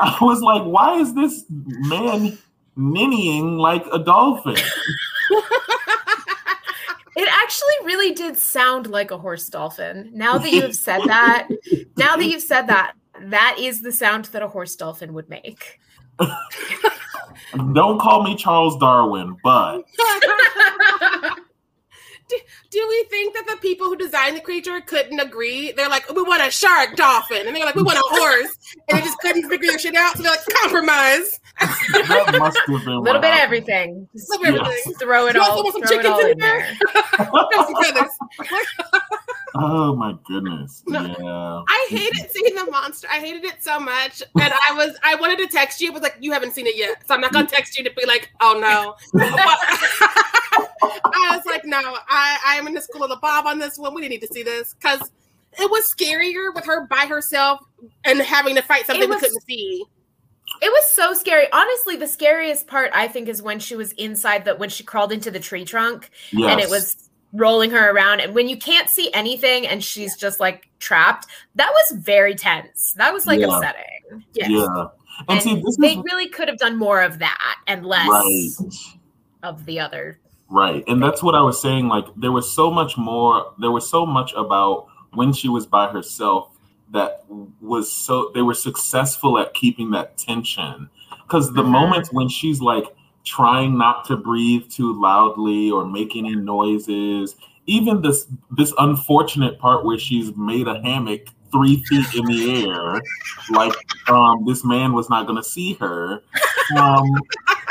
[0.00, 2.36] I was like, why is this man
[2.76, 4.56] ninnying like a dolphin?
[7.16, 10.10] It actually really did sound like a horse dolphin.
[10.12, 11.48] Now that you've said that,
[11.96, 15.80] now that you've said that, that is the sound that a horse dolphin would make.
[17.72, 19.82] Don't call me Charles Darwin, but
[22.74, 25.72] do, do we think that the people who designed the creature couldn't agree?
[25.72, 27.46] They're like, we want a shark dolphin.
[27.46, 28.56] And they're like, we want a horse.
[28.88, 30.16] And they just couldn't figure their shit out.
[30.16, 31.40] So they're like, compromise.
[31.60, 33.42] that must have been A little bit of happened.
[33.42, 34.08] everything.
[34.12, 34.94] Just Little bit of everything.
[34.94, 36.76] throw it You also all, want some throw it chickens all in in there?
[37.16, 37.26] there.
[37.26, 38.12] Throw some feathers.
[39.56, 40.82] Oh my goodness.
[40.88, 41.00] No.
[41.04, 41.62] Yeah.
[41.68, 43.06] I hated seeing the monster.
[43.10, 44.20] I hated it so much.
[44.40, 47.06] And I was I wanted to text you, but like you haven't seen it yet.
[47.06, 48.96] So I'm not gonna text you to be like, oh no.
[50.80, 53.78] But- I was like, no, I, I'm in the school of the Bob on this
[53.78, 53.94] one.
[53.94, 55.00] We didn't need to see this because
[55.58, 57.60] it was scarier with her by herself
[58.04, 59.84] and having to fight something was- we couldn't see.
[60.62, 61.46] It was so scary.
[61.52, 65.10] Honestly, the scariest part I think is when she was inside that when she crawled
[65.10, 66.52] into the tree trunk Yes.
[66.52, 70.38] and it was rolling her around and when you can't see anything and she's just
[70.38, 72.94] like trapped, that was very tense.
[72.98, 73.56] That was like Yeah.
[73.56, 74.24] upsetting.
[74.34, 74.50] Yes.
[74.50, 74.66] Yeah.
[75.28, 78.06] And, And see, this they is really could have done more of that and less
[78.08, 78.50] right.
[79.42, 80.20] of the other.
[80.50, 80.84] Right.
[80.86, 81.88] And that's what I was saying.
[81.88, 85.88] Like, there was so much more, there was so much about when she was by
[85.88, 86.50] herself
[86.92, 87.24] that
[87.60, 90.88] was so, they were successful at keeping that tension.
[91.22, 91.70] Because the Mhm.
[91.70, 98.02] moments when she's like trying not to breathe too loudly or make any noises, even
[98.02, 103.00] this this unfortunate part where she's made a hammock three feet in the air,
[103.52, 103.74] like
[104.08, 106.22] um, this man was not going to see her.
[106.78, 107.20] Um,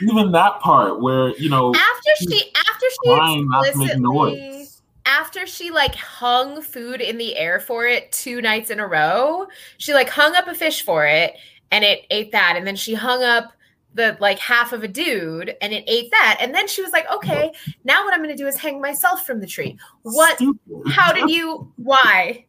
[0.00, 4.68] even that part where you know After she after she trying not to make explicitly
[5.08, 9.46] after she like hung food in the air for it two nights in a row,
[9.78, 11.34] she like hung up a fish for it
[11.70, 12.54] and it ate that.
[12.56, 13.52] And then she hung up
[13.94, 16.38] the like half of a dude and it ate that.
[16.40, 17.50] And then she was like, okay,
[17.84, 19.78] now what I'm going to do is hang myself from the tree.
[20.02, 20.36] What?
[20.36, 20.92] Stupid.
[20.92, 21.72] How did you?
[21.76, 22.44] Why?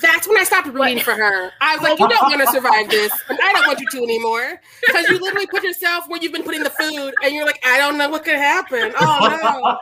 [0.00, 1.04] That's when I stopped rooting What?
[1.04, 1.50] for her.
[1.60, 3.12] I was like, you don't want to survive this.
[3.28, 4.60] And I don't want you to anymore.
[4.86, 7.78] Because you literally put yourself where you've been putting the food and you're like, I
[7.78, 8.92] don't know what could happen.
[9.00, 9.78] Oh no.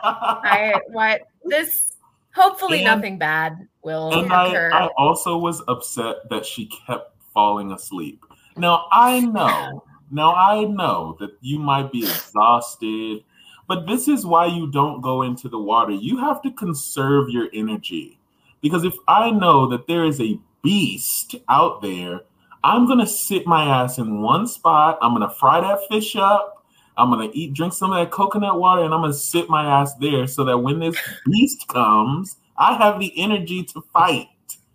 [0.49, 1.21] I what?
[1.45, 1.93] This
[2.33, 4.71] hopefully And- nothing bad will and I, occur.
[4.73, 8.23] I also was upset that she kept falling asleep.
[8.55, 13.23] Now I know, now I know that you might be exhausted,
[13.67, 15.91] but this is why you don't go into the water.
[15.91, 18.19] You have to conserve your energy.
[18.63, 22.21] Because if I know that there is a beast out there,
[22.63, 24.97] I'm gonna sit my ass in one spot.
[25.01, 26.65] I'm gonna fry that fish up.
[26.97, 29.93] I'm gonna eat, drink some of that coconut water, and I'm gonna sit my ass
[29.95, 30.95] there so that when this
[31.25, 34.27] beast comes, I have the energy to fight.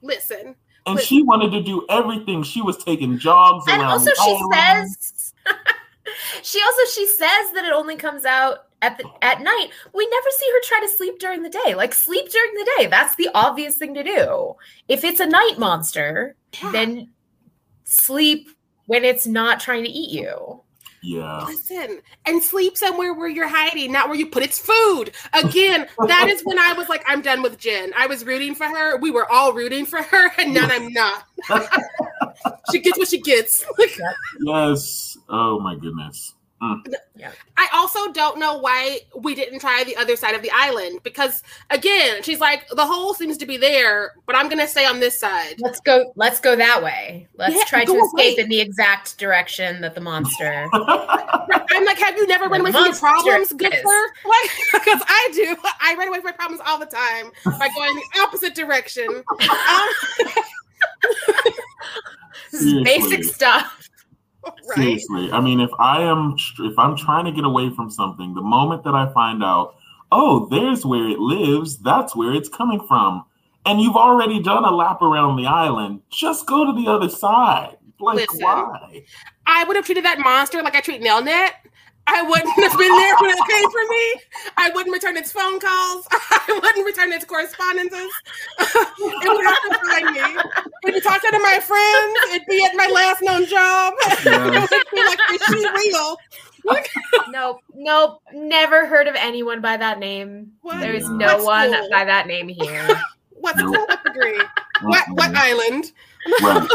[0.03, 0.55] Listen.
[0.87, 2.43] And But- she wanted to do everything.
[2.43, 3.91] She was taking jogs and around.
[3.93, 5.33] also she says
[6.43, 10.27] she also she says that it only comes out at the at night we never
[10.39, 13.29] see her try to sleep during the day like sleep during the day that's the
[13.35, 14.55] obvious thing to do
[14.89, 16.71] if it's a night monster Yeah.
[16.73, 17.11] then
[17.85, 18.51] sleep
[18.87, 20.63] when it's not trying to eat you
[21.03, 21.45] Yeah.
[21.47, 25.13] Listen, and sleep somewhere where you're hiding, not where you put its food.
[25.33, 27.93] Again, that is when I was like, I'm done with Jen.
[27.97, 28.97] I was rooting for her.
[28.99, 31.23] We were all rooting for her, and now I'm not.
[32.73, 33.65] she gets what she gets.
[34.41, 35.17] Yes.
[35.29, 36.35] Oh my goodness.
[36.61, 41.43] I also don't know why we didn't try the other side of the island because,
[41.71, 44.99] again, she's like, the hole seems to be there, but I'm going to stay on
[45.01, 45.55] this side.
[45.61, 49.19] let's go let's go that way let's Yeah, try go to escape in the exact
[49.19, 53.53] direction that the monster I'm like, have you never The run away from your problems,
[53.53, 54.03] is- Gipper?
[54.25, 55.57] Like, because I do.
[55.81, 59.23] I run away from my problems all the time by going the opposite direction.
[59.49, 59.89] Um,
[62.51, 63.78] this is basic stuff
[64.69, 64.77] right?
[64.77, 65.31] Seriously.
[65.33, 68.85] I mean, if I am if I'm trying to get away from something, the moment
[68.85, 69.77] that I find out,
[70.13, 73.25] oh, there's where it lives, that's where it's coming from.
[73.67, 77.77] And you've already done a lap around the island, just go to the other side.
[78.01, 78.45] Like Listen.
[78.45, 79.05] why?
[79.47, 81.51] I would have treated that monster like I treat Nelnet.
[82.11, 84.51] I wouldn't have been there when it came for me.
[84.57, 86.07] I wouldn't return its phone calls.
[86.13, 88.11] I wouldn't return its correspondences.
[88.59, 90.41] it would have to find me.
[90.85, 92.35] It'd be talking to my friends.
[92.35, 93.95] It'd be at my last known job.
[94.01, 96.17] it would be like, is she real?
[97.31, 100.81] nope nope never heard of anyone by that name What?
[100.81, 101.17] There is Yeah.
[101.17, 101.89] no What one school?
[101.91, 102.87] by that name here.
[103.31, 103.71] What's Nope.
[103.89, 104.43] what degree?
[104.83, 105.93] What what island?
[106.43, 106.69] Right.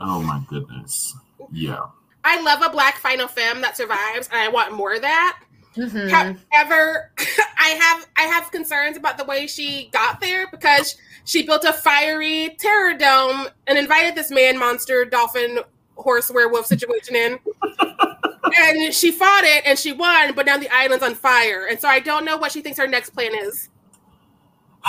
[0.00, 1.14] oh my goodness.
[1.52, 1.82] Yeah.
[2.24, 5.40] I love a black final femme that survives, and I want more of that.
[5.76, 6.10] Mhm.
[6.10, 7.12] However,
[7.58, 11.72] I have I have concerns about the way she got there because she built a
[11.72, 15.60] fiery terror dome and invited this man monster dolphin
[15.94, 17.38] horse werewolf situation in.
[18.58, 21.66] and she fought it and she won, but now the island's on fire.
[21.70, 23.68] And so I don't know what she thinks her next plan is.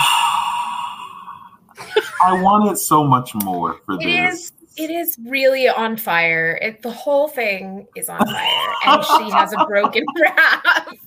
[2.24, 4.44] I wanted so much more for It this.
[4.44, 4.52] is.
[4.76, 6.58] It is really on fire.
[6.62, 10.98] It, the whole thing is on fire, and she has a broken raft.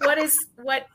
[0.00, 0.86] What is what?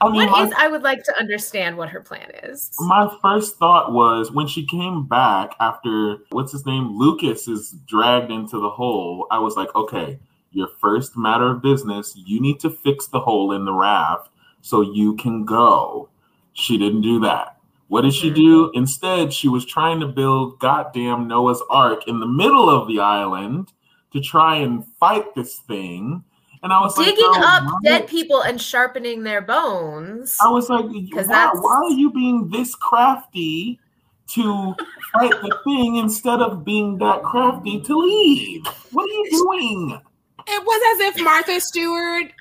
[0.00, 0.52] I mean, What my, is?
[0.58, 2.70] I would like to understand what her plan is.
[2.80, 8.30] my first thought was when she came back after what's his name Lucas is dragged
[8.30, 9.26] into the hole.
[9.30, 10.18] I was like, okay,
[10.50, 14.30] your first matter of business, you need to fix the hole in the raft
[14.62, 16.08] so you can go.
[16.54, 17.53] She didn't do that.
[17.94, 18.66] What did she do?
[18.66, 18.78] Mm-hmm.
[18.78, 23.68] Instead, she was trying to build goddamn Noah's Ark in the middle of the island
[24.12, 26.24] to try and fight this thing.
[26.64, 30.36] And I was Digging like, up "Girl, dead what?" people and sharpening their bones.
[30.42, 33.78] I was like, why, why are you being this crafty
[34.30, 34.74] to
[35.12, 38.66] fight the thing instead of being that crafty to leave?
[38.90, 40.00] What are you doing?
[40.48, 42.32] It was as if Martha Stewart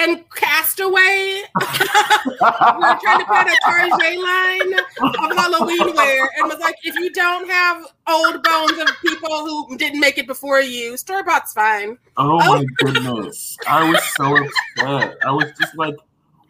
[0.00, 6.76] and Castaway were trying to put a Tarjay line of Halloween wear and was like,
[6.84, 11.22] if you don't have old bones of people who didn't make it before you, store
[11.22, 11.98] bought's fine.
[12.16, 13.58] Oh my goodness.
[13.68, 15.18] I was so upset.
[15.22, 15.96] I was just like,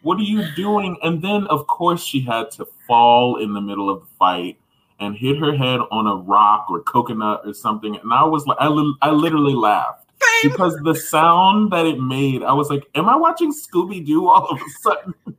[0.01, 0.97] what are you doing?
[1.03, 4.57] And then, of course, she had to fall in the middle of the fight
[4.99, 7.97] and hit her head on a rock or coconut or something.
[7.97, 10.51] And I was like, I, li- I literally laughed Same.
[10.51, 14.47] because the sound that it made, I was like, am I watching Scooby Doo all
[14.47, 15.13] of a sudden?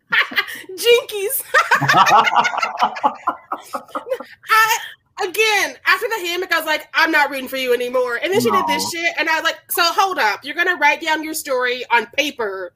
[0.71, 1.43] Jinkies.
[4.51, 4.79] I
[5.23, 8.19] again after the hammock, I was like, I'm not reading for you anymore.
[8.23, 10.77] And then she did this shit, and I was like, so hold up, you're gonna
[10.77, 12.73] write down your story on paper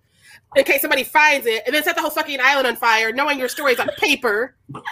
[0.55, 3.39] in case somebody finds it, and then set the whole fucking island on fire, knowing
[3.39, 4.55] your story is on paper.
[4.75, 4.85] um,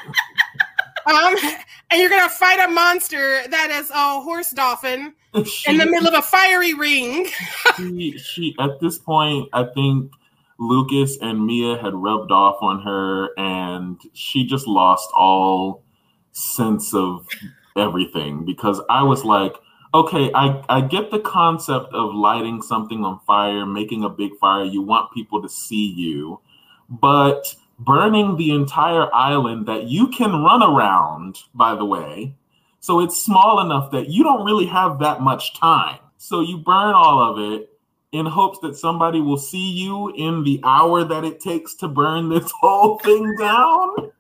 [1.91, 6.15] and you're gonna fight a monster that is a horse dolphin in the middle of
[6.15, 7.29] a fiery ring.
[7.77, 10.13] she, she, at this point, I think
[10.59, 15.83] Lucas and Mia had rubbed off on her, and she just lost all
[16.33, 17.27] sense of
[17.77, 19.55] everything because I was like,
[19.93, 24.65] okay, I, I get the concept of lighting something on fire, making a big fire.
[24.65, 26.41] You want people to see you,
[26.89, 32.35] but burning the entire island that you can run around, by the way.
[32.85, 35.99] So it's small enough that you don't really have that much time.
[36.19, 37.71] So you burn all of it
[38.13, 42.29] in hopes that somebody will see you in the hour that it takes to burn
[42.29, 44.13] this whole thing down.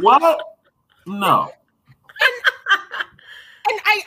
[0.00, 0.40] What?
[1.06, 1.50] No.
[3.70, 4.02] And I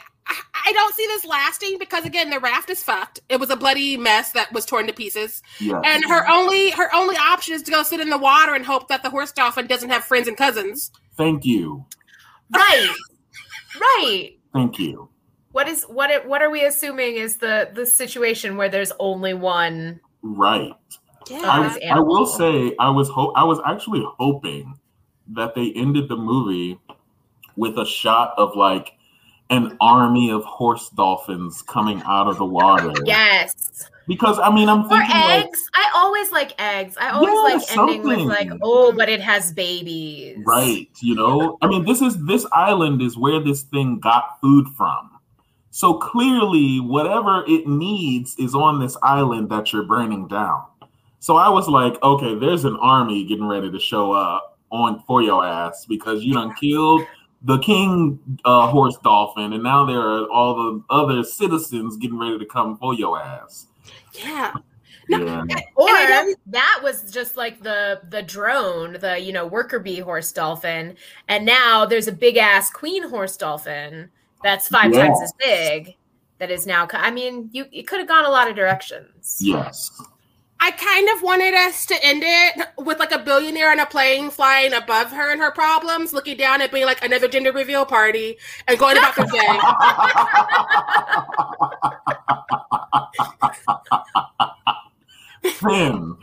[0.65, 3.19] I don't see this lasting because again the raft is fucked.
[3.29, 5.43] It was a bloody mess that was torn to pieces.
[5.59, 5.81] Yeah.
[5.85, 8.87] And her only her only option is to go sit in the water and hope
[8.87, 10.91] that the horse dolphin doesn't have friends and cousins.
[11.15, 11.85] Thank you.
[12.55, 12.89] right.
[13.79, 14.31] Right.
[14.53, 15.09] Thank you.
[15.51, 19.33] What is what it, what are we assuming is the the situation where there's only
[19.33, 20.71] one Right.
[21.29, 24.77] of I, I will say I was ho- I was actually hoping
[25.27, 26.79] that they ended the movie
[27.55, 28.93] with a shot of like
[29.49, 32.93] an army of horse dolphins coming out of the water.
[33.05, 33.89] Yes.
[34.11, 35.69] Because I mean I'm Or thinking like, eggs.
[35.73, 36.97] I always like eggs.
[36.99, 40.37] I always Yeah, like ending with like, oh, but it has babies.
[40.45, 40.89] Right.
[41.01, 45.11] You know, I mean, this is this island is where this thing got food from.
[45.69, 50.65] So clearly, whatever it needs is on this island that you're burning down.
[51.19, 55.21] So I was like, okay, there's an army getting ready to show up on for
[55.21, 57.07] your ass because you done killed
[57.43, 62.37] the king uh, horse dolphin, and now there are all the other citizens getting ready
[62.37, 63.67] to come for your ass.
[64.13, 64.53] Yeah.
[65.09, 65.39] No, Yeah.
[65.39, 69.45] Um, or And I don't- that was just like the the drone, the you know
[69.45, 70.95] worker bee horse dolphin,
[71.27, 74.09] and now there's a big ass queen horse dolphin
[74.43, 75.95] that's five times as big.
[76.39, 76.87] That is now.
[76.91, 79.37] I mean, you it could have gone a lot of directions.
[79.39, 79.91] Yes.
[80.63, 84.29] I kind of wanted us to end it with like a billionaire on a plane
[84.29, 88.37] flying above her and her problems, looking down at being like another gender reveal party
[88.67, 89.59] and going about their day.
[95.43, 96.15] Finn.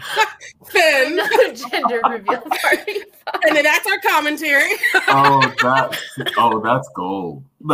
[0.67, 1.13] Finn.
[1.19, 3.03] Another gender reveal party.
[3.45, 4.73] And then that's our commentary.
[5.09, 5.99] oh, that's
[6.37, 7.43] oh, that's gold.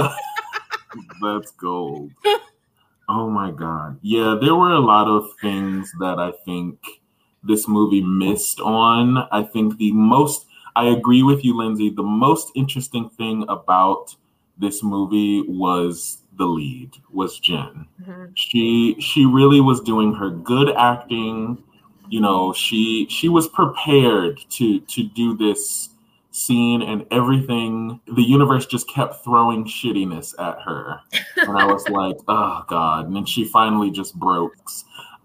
[1.23, 2.13] that's gold.
[3.09, 3.99] Oh my god.
[4.03, 6.79] Yeah, there were a lot of things that I think
[7.43, 9.19] this movie missed on.
[9.31, 11.91] I think the most I agree with you, Lindsay.
[11.91, 14.17] The most interesting thing about
[14.59, 17.87] this movie was the lead, was Jen.
[18.03, 18.31] Mhm.
[18.35, 21.63] she she really was doing her good acting.
[22.09, 25.91] You know she she was prepared to to do this
[26.31, 28.01] scene and everything.
[28.07, 31.01] The universe just kept throwing shittiness at her.
[31.37, 33.07] And i was like oh god.
[33.07, 34.55] And then she finally just broke.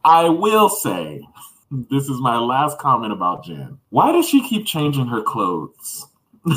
[0.05, 1.28] I will say
[1.89, 3.78] this is my last comment about jen.
[3.89, 6.07] Why does she keep changing her clothes?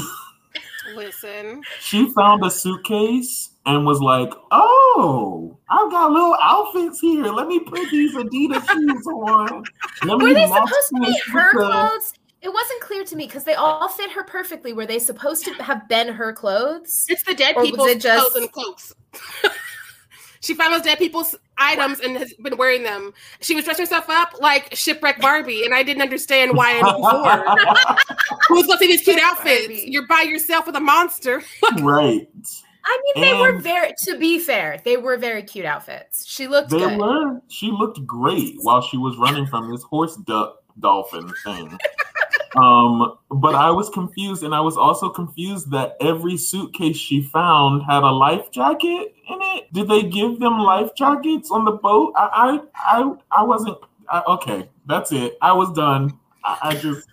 [0.95, 1.63] Listen.
[1.81, 7.25] she found a suitcase and was like, "Oh, I've got little outfits here.
[7.25, 9.65] Let me put these Adidas shoes on.
[10.05, 12.15] Let me Were they supposed to be her clothes?
[12.43, 14.73] It wasn't clear to me because they all fit her perfectly.
[14.73, 17.07] Were they supposed to have been her clothes?
[17.09, 18.93] It's the dead people's it just- clothes and cloaks.
[20.41, 23.15] she found those dead people's items and has been wearing them.
[23.41, 27.57] She was dressing herself up like shipwreck Barbie, and I didn't understand why anymore.
[28.49, 29.69] Who's gonna see these cute outfits?
[29.69, 29.85] Barbie.
[29.87, 31.43] You're by yourself with a monster.
[31.81, 32.29] right.
[32.85, 33.95] I mean, they were very.
[34.05, 36.27] To be fair, they were very cute outfits.
[36.27, 36.99] She looked They good.
[36.99, 37.41] were.
[37.49, 41.79] She looked great while she was running from this horse duck dolphin thing.
[42.57, 47.83] um, but I was confused, and I was also confused that every suitcase she found
[47.85, 49.73] had a life jacket in it.
[49.73, 52.13] Did they give them life jackets on the boat?
[52.17, 53.79] I, I, I, I wasn't.
[54.09, 55.39] I, okay, that's it.
[55.41, 56.19] I was done.
[56.45, 57.09] I, I just.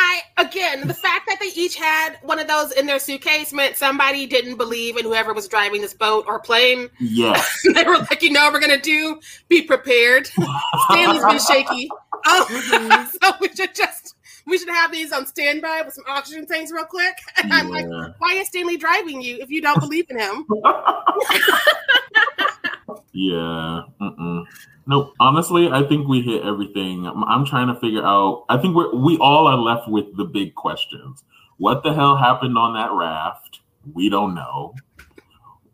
[0.00, 3.76] I again, the fact that they each had one of those in their suitcase meant
[3.76, 6.88] somebody didn't believe in whoever was driving this boat or plane.
[6.98, 7.60] Yes.
[7.74, 9.20] they were like, you know, what we're gonna do.
[9.48, 10.26] Be prepared.
[10.26, 11.88] Stanley's been shaky.
[12.26, 13.08] Oh, mm-hmm.
[13.22, 14.14] so we should just
[14.46, 17.16] we should have these on standby with some oxygen tanks real quick.
[17.42, 17.86] And I'm like,
[18.18, 20.46] why is Stanley driving you if you don't believe in him?
[23.12, 23.82] Yeah.
[24.00, 24.44] Mm-mm.
[24.86, 25.14] Nope.
[25.20, 27.06] Honestly, I think we hit everything.
[27.06, 28.44] I'm, I'm trying to figure out.
[28.48, 31.24] I think we're we all are left with the big questions.
[31.58, 33.60] What the hell happened on that raft?
[33.92, 34.74] We don't know.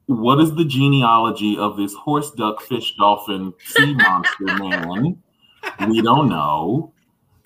[0.06, 5.22] What is the genealogy of this horse, duck, fish, dolphin, sea monster man?
[5.88, 6.92] We don't know.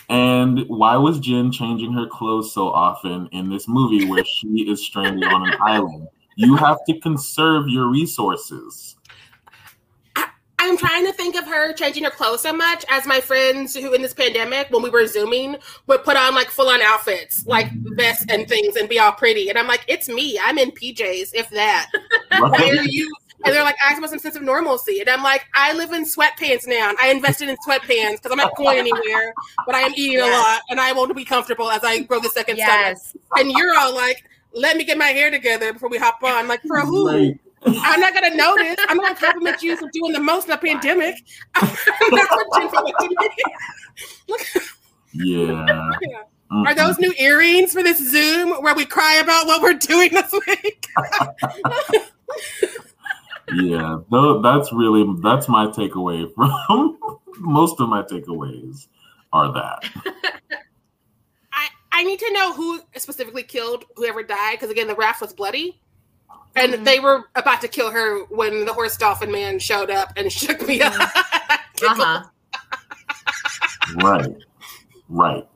[0.09, 4.85] And why was Jen changing her clothes so often in this movie where she is
[4.85, 6.09] stranded on an island?
[6.37, 8.97] You have to conserve your resources.
[10.63, 13.95] I'm trying to think of her changing her clothes so much as my friends who
[13.95, 15.57] in this pandemic, when we were zooming,
[15.87, 19.49] would put on like full on outfits, like vests and things, and be all pretty.
[19.49, 20.39] And I'm like, it's me.
[20.39, 21.91] I'm in PJs, if that.
[22.39, 23.11] Why are you?
[23.43, 25.01] And they're like, I want some sense of normalcy.
[25.01, 26.93] And I'm like, I live in sweatpants now.
[27.01, 29.33] I invested in sweatpants because I'm not going anywhere,
[29.65, 32.21] but I am eating a lot and I want to be comfortable as I grow
[32.21, 32.99] the second stomach.
[33.37, 36.49] And you're all like, let me get my hair together before we hop on.
[36.49, 37.39] Like, for who?
[37.67, 38.77] I'm not gonna notice.
[38.89, 41.17] I'm not gonna compliment you for doing the most in a pandemic.
[41.61, 43.17] That's what Jen felt like to me.
[44.29, 44.41] Look,
[45.13, 45.67] yeah.
[46.03, 46.23] Yeah.
[46.67, 50.33] Are those new earrings for this Zoom where we cry about what we're doing this
[50.33, 50.89] week?
[53.53, 56.99] Yeah, though that's really that's my takeaway from
[57.41, 58.87] most of my takeaways
[59.33, 59.85] are that.
[61.53, 65.33] I, I need to know who specifically killed whoever died because again the raft was
[65.33, 65.81] bloody.
[66.57, 66.85] And Mhm.
[66.85, 70.67] they were about to kill her when the horse dolphin man showed up and shook
[70.67, 70.95] me up.
[71.83, 72.23] Uh-huh.
[73.97, 74.37] Right.
[75.09, 75.49] Right.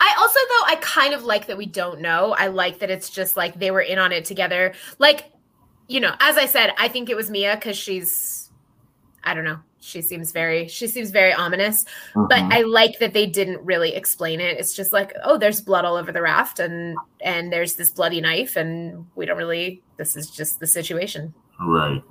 [0.00, 2.34] I also though I kind of like that we don't know.
[2.36, 4.72] I like that it's just like they were in on it together.
[4.98, 5.30] Like,
[5.86, 8.50] you know, as I said, I think it was Mia because she's
[9.22, 9.60] I don't know.
[9.84, 11.84] She seems very she seems very ominous.
[12.14, 12.52] But Mhm.
[12.52, 14.56] I like that they didn't really explain it.
[14.56, 18.20] It's just like, oh, there's blood all over the raft and and there's this bloody
[18.20, 21.34] knife and we don't really this is just the situation.
[21.60, 22.02] right.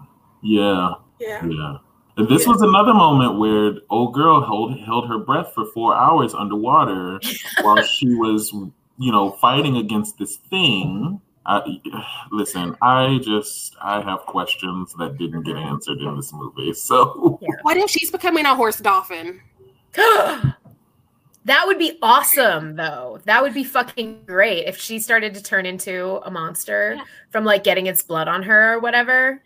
[0.43, 0.93] Yeah.
[1.19, 1.45] Yeah.
[1.45, 1.77] Yeah.
[2.17, 2.51] And this Yeah.
[2.51, 7.19] was another moment where old girl held held her breath for four hours underwater
[7.61, 8.51] while she was,
[8.97, 11.21] you know, fighting against this thing.
[11.45, 11.81] I,
[12.31, 16.73] listen, I just I have questions that didn't get answered in this movie.
[16.73, 19.41] So What if she's becoming a horse dolphin?
[19.93, 23.19] that would be awesome though.
[23.25, 27.03] That would be fucking great if she started to turn into a monster Yeah.
[27.29, 29.41] from like getting its blood on her or whatever.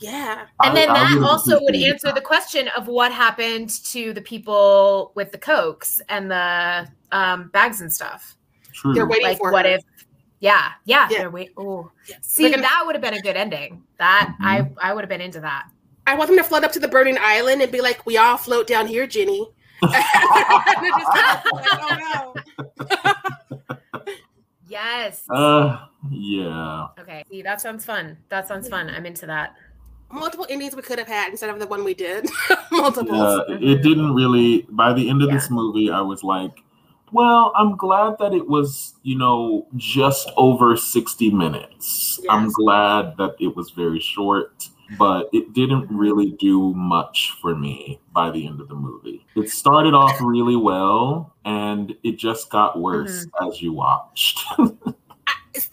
[0.00, 0.44] Yeah.
[0.62, 3.70] And then I- I that really also would appreciate answer the question of what happened
[3.86, 8.36] to the people with the cokes and the um, bags and stuff.
[8.72, 8.94] True.
[8.94, 9.72] They're waiting Like, for what her.
[9.72, 9.82] if?
[10.40, 11.08] Yeah, yeah.
[11.10, 11.18] Yeah.
[11.18, 11.52] They're wait.
[11.56, 12.16] Oh, Yeah.
[12.22, 13.82] see, gonna- that would have been a good ending.
[13.98, 14.44] That Mhm.
[14.80, 15.64] I I would have been into that.
[16.06, 18.36] I want them to float up to the burning island and be like, "We all
[18.36, 19.46] float down here, Jenny."
[19.82, 22.34] Just like, oh
[22.88, 24.06] no.
[24.68, 25.24] Yes.
[25.30, 25.78] Uh,
[26.10, 26.88] yeah.
[27.00, 27.24] okay.
[27.30, 28.16] See, that sounds fun.
[28.28, 28.90] That sounds fun.
[28.90, 29.54] I'm into that.
[30.10, 32.28] Multiple endings we could have had instead of the one we did.
[32.70, 33.16] Multiple.
[33.48, 34.66] Yeah, it didn't really.
[34.70, 36.62] By the end of this movie, I was like,
[37.12, 42.20] "Well, I'm glad that it was, you know, just over 60 minutes.
[42.28, 48.00] I'm glad that it was very short, but it didn't really do much for me
[48.12, 49.26] by the end of the movie.
[49.36, 53.48] It started off really well, and it just got worse mm-hmm.
[53.48, 54.44] as you watched.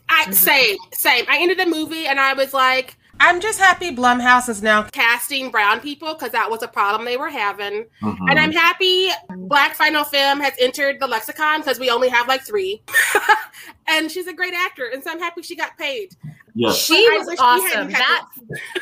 [0.10, 0.32] I mm-hmm.
[0.32, 1.26] same, same.
[1.28, 5.50] I ended the movie and I was like, I'm just happy Blumhouse is now casting
[5.50, 7.86] brown people because that was a problem they were having.
[8.02, 8.18] Mhm.
[8.30, 12.46] And I'm happy Black Final Femme has entered the lexicon because we only have like
[12.46, 12.82] three.
[13.88, 16.16] and she's a great actor, and so I'm happy she got paid.
[16.54, 16.76] yes.
[16.78, 17.68] She I was wish we awesome.
[17.90, 18.02] hadn't had
[18.50, 18.82] That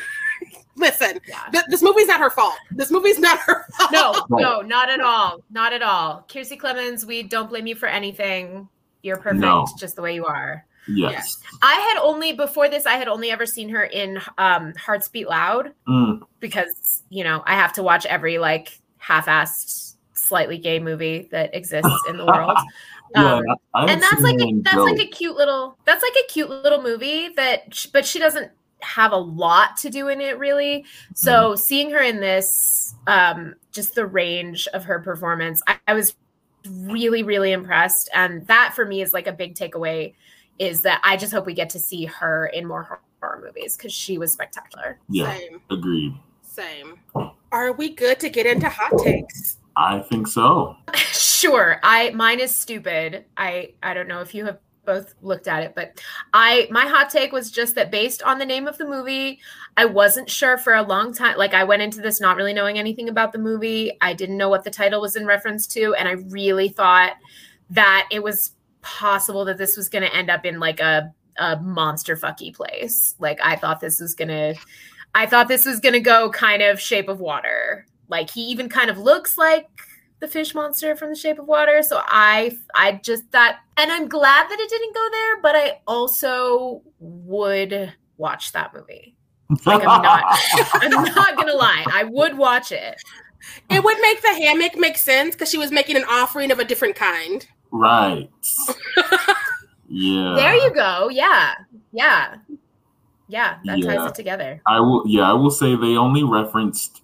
[0.76, 1.38] Listen, yeah.
[1.52, 2.56] th- this movie's not her fault.
[2.72, 3.92] This movie's not her fault.
[3.92, 5.40] No, no, not at all.
[5.50, 6.24] Not at all.
[6.28, 8.68] Kiersey Clemons, we don't blame you for anything.
[9.02, 9.66] You're perfect No.
[9.78, 10.66] just the way you are.
[10.88, 11.38] Yes.
[11.62, 15.28] I had only before this, I had only ever seen her in um Hearts Beat
[15.28, 21.28] Loud Mm, because, you know, I have to watch every like half-assed, slightly gay movie
[21.30, 22.56] that exists in the world.
[23.14, 23.40] yeah,
[23.74, 26.82] Um, and that's like a, that's like a cute little that's like a cute little
[26.82, 28.50] movie that but she doesn't
[28.84, 30.84] have a lot to do in it really.
[31.14, 36.14] So seeing her in this, um, just the range of her performance, I, I was
[36.68, 38.10] really, really impressed.
[38.14, 40.14] And that for me is like a big takeaway
[40.58, 43.92] is that I just hope we get to see her in more horror movies because
[43.92, 44.98] she was spectacular.
[45.08, 45.60] Yeah, Same.
[45.70, 46.14] agreed.
[46.42, 46.98] Same.
[47.50, 49.58] Are we good to get into hot takes?
[49.76, 50.76] I think so.
[50.96, 51.80] sure.
[51.82, 53.24] I mine is stupid.
[53.36, 56.00] I I don't know if you have both looked at it, but
[56.32, 59.40] I my hot take was just that based on the name of the movie,
[59.76, 61.36] I wasn't sure for a long time.
[61.36, 63.92] Like I went into this not really knowing anything about the movie.
[64.00, 67.14] I didn't know what the title was in reference to, and I really thought
[67.70, 68.52] that it was
[68.84, 73.16] possible that this was going to end up in like a a monster fucky place.
[73.18, 74.54] Like I thought this was going to
[75.14, 77.86] I thought this was going to go kind of shape of water.
[78.08, 79.66] Like he even kind of looks like
[80.20, 84.08] the fish monster from the shape of water so i i just thought and i'm
[84.08, 89.14] glad that it didn't go there but i also would watch that movie
[89.66, 90.22] like i'm not
[90.74, 92.96] i'm not gonna lie i would watch it
[93.70, 96.64] It would make the hammock make sense because she was making an offering of a
[96.64, 97.46] different kind.
[97.74, 98.30] Right.
[99.86, 100.32] Yeah.
[100.34, 101.54] there you go yeah
[101.92, 102.36] yeah
[103.28, 103.94] yeah that Yeah.
[103.94, 105.04] ties it together I will.
[105.06, 107.02] Yeah, I will say they only referenced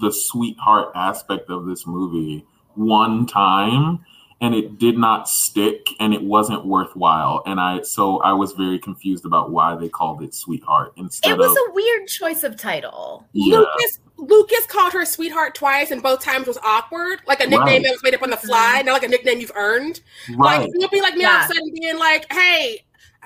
[0.00, 4.00] the sweetheart aspect of this movie one time,
[4.40, 7.42] and it did not stick, and it wasn't worthwhile.
[7.44, 11.38] And I so I was very confused about why they called it sweetheart instead it
[11.38, 13.58] was of a weird choice of title yeah.
[13.58, 17.20] Lucas Lucas called her sweetheart twice, and both times was awkward.
[17.26, 17.82] Like a nickname Right.
[17.82, 18.46] that was made up on the mm-hmm.
[18.46, 20.00] fly, not like a nickname you've earned.
[20.30, 20.60] Right.
[20.60, 21.44] Like you'll be like me all of Yeah.
[21.44, 22.84] a sudden being like, "Hey,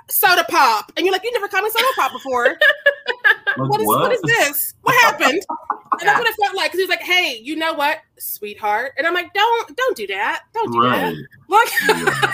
[0.08, 2.56] soda pop," and you're like, "You never called me soda pop before.
[3.58, 4.74] Like, what is what is this?
[4.82, 5.40] What happened?"
[5.92, 6.06] And Yeah.
[6.14, 9.06] that's what it felt like because he was like, "Hey, you know what, sweetheart?" And
[9.06, 10.42] I'm like, "Don't don't do that.
[10.52, 11.14] Don't do Right.
[11.14, 11.26] that.
[11.48, 12.32] Like Yeah.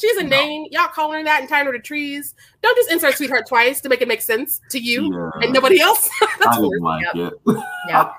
[0.00, 0.28] She's a No.
[0.30, 0.66] name.
[0.70, 2.34] Y'all calling her that and tying her to trees.
[2.62, 5.30] Don't just insert sweetheart twice to make it make sense to you Yeah.
[5.42, 6.08] and nobody else.
[6.38, 6.72] That's I weird.
[6.72, 7.32] didn't like Yep.
[7.46, 7.64] it.
[7.88, 8.10] yeah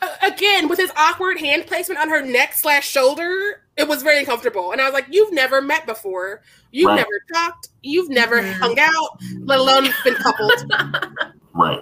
[0.00, 4.20] Uh, again with his awkward hand placement on her neck slash shoulder it was very
[4.20, 6.40] uncomfortable and i was like you've never met before
[6.70, 6.94] you've Right.
[6.98, 8.52] never talked you've never Mhm.
[8.52, 10.52] hung out let alone been coupled
[11.52, 11.80] Right.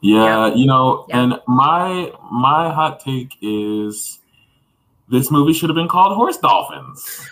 [0.00, 1.20] Yeah, you know, Yeah.
[1.20, 4.20] and my my hot take is
[5.10, 7.28] this movie should have been called Horse Dolphins.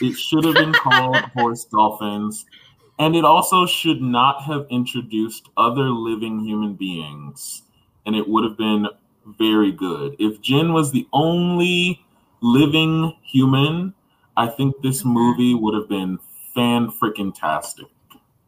[0.00, 2.46] It should have been called Horse Dolphins.
[2.98, 7.62] And it also should not have introduced other living human beings.
[8.06, 8.88] And it would have been
[9.38, 10.16] very good.
[10.18, 12.04] If Jen was the only
[12.40, 13.94] living human,
[14.36, 15.12] I think this Mhm.
[15.12, 16.18] movie would have been
[16.54, 17.86] fan freaking tastic.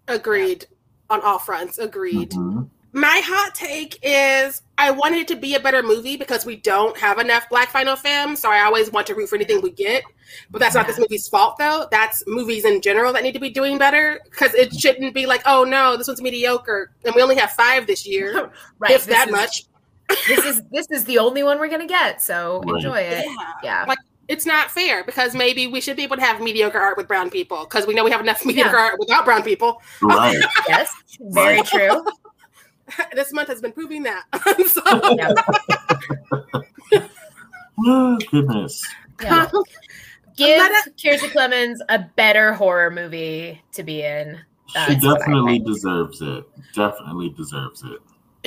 [0.08, 0.66] agreed
[1.08, 2.68] on all fronts agreed Mhm.
[2.92, 6.96] My hot take is i wanted it to be a better movie because we don't
[6.98, 10.02] have enough black final femme so i always want to root for anything we get.
[10.50, 11.88] But that's not this movie's fault though.
[11.90, 15.42] That's movies in general that need to be doing better because it shouldn't be like
[15.44, 18.50] oh no this one's mediocre and we only have five this year.
[18.78, 19.64] Right if this that is- much.
[20.28, 22.76] this is this is the only one we're gonna get so Right.
[22.76, 23.24] enjoy it.
[23.26, 23.52] Yeah.
[23.64, 23.84] Yeah.
[23.88, 27.08] Like, it's not fair because maybe we should be able to have mediocre art with
[27.08, 29.82] brown people because we know we have enough mediocre art without brown people.
[30.00, 30.40] Right.
[30.68, 32.04] yes very true
[33.14, 34.24] this month has been proving that.
[34.68, 34.82] so.
[37.86, 38.86] Oh, goodness.
[39.22, 39.48] Yeah.
[40.36, 44.38] Give Let Kiersey Clemons a better horror movie to be in.
[44.66, 46.44] She That's what I definitely deserves it.
[46.74, 47.98] Definitely deserves it.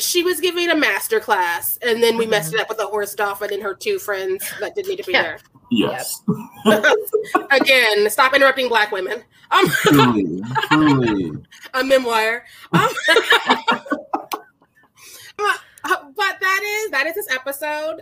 [0.02, 3.14] she was giving a master class, and then we messed it up with the horse
[3.14, 5.38] dolphin and her two friends that didn't need to be Yeah.
[5.70, 6.22] Yes.
[6.66, 6.82] there.
[7.52, 9.24] Again, stop interrupting black women.
[9.52, 10.42] Um, truly.
[10.70, 11.32] Truly.
[11.74, 12.46] a memoir.
[12.72, 12.90] Um,
[15.40, 15.54] Uh,
[15.86, 18.02] uh, but that is that is this episode.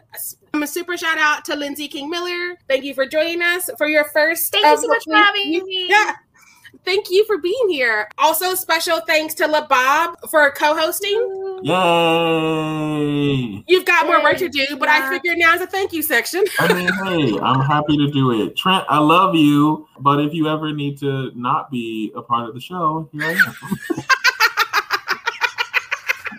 [0.53, 2.57] I'm um, a super shout out to Lindsay King Miller.
[2.67, 4.51] Thank you for joining us for your first.
[4.51, 5.87] Thank you so much for having me.
[5.89, 6.15] Yeah.
[6.85, 8.09] Thank you for being here.
[8.17, 11.59] Also, special thanks to LaRob for co-hosting.
[11.63, 13.63] Yay.
[13.67, 15.09] You've got more work to do, but I Yeah.
[15.11, 16.43] figured now is a thank you section.
[16.59, 18.55] I mean, hey, I'm happy to do it.
[18.55, 22.55] Trent, I love you, but if you ever need to not be a part of
[22.55, 23.55] the show, here I am.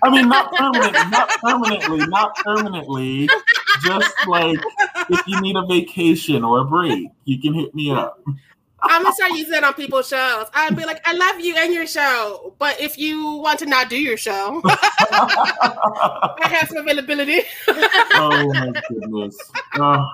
[0.02, 3.28] I mean, not permanently, not permanently, not permanently.
[3.84, 4.58] Just like
[5.10, 8.18] if you need a vacation or a break, you can hit me up.
[8.84, 10.46] I'm gonna start using that on people's shows.
[10.54, 13.88] I'd be like, I love you and your show, but if you want to not
[13.88, 17.42] do your show, I have some availability.
[17.68, 19.38] oh my goodness.
[19.74, 20.04] Uh,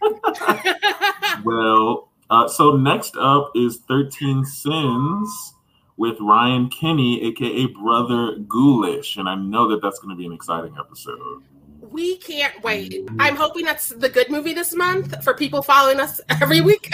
[1.44, 5.54] well, uh, so next up is 13 Sins
[6.00, 9.18] with Ryan Kinney, aka Brother Ghoulish.
[9.18, 11.42] And I know that that's going to be an exciting episode.
[11.82, 13.06] we can't wait.
[13.18, 16.90] I'm hoping that's the good movie this month for people following us every week.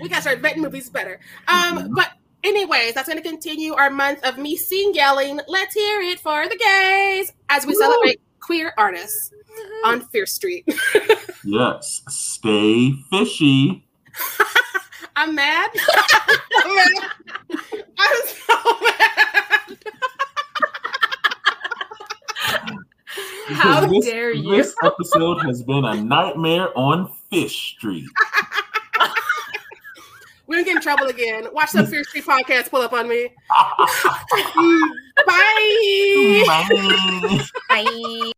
[0.00, 1.18] we gotta start vetting movies better.
[1.48, 2.12] Um, but
[2.44, 5.40] Anyways, that's going to continue our month of me sing yelling.
[5.48, 9.32] Let's hear it for the gays as we celebrate queer artists
[9.84, 10.64] on Fear Street.
[11.44, 12.02] Yes.
[12.08, 13.86] Stay fishy.
[15.18, 15.70] I'm mad.
[16.54, 17.10] I'm mad.
[17.98, 19.78] I'm so mad.
[23.48, 24.48] How this, dare you.
[24.54, 28.06] This episode has been a nightmare on Fish Street.
[30.46, 31.48] We're gonna get in trouble again.
[31.52, 33.26] Watch some Fierce Street podcast pull up on me.
[35.26, 36.44] Bye.
[36.46, 37.44] Bye.
[37.68, 38.32] Bye.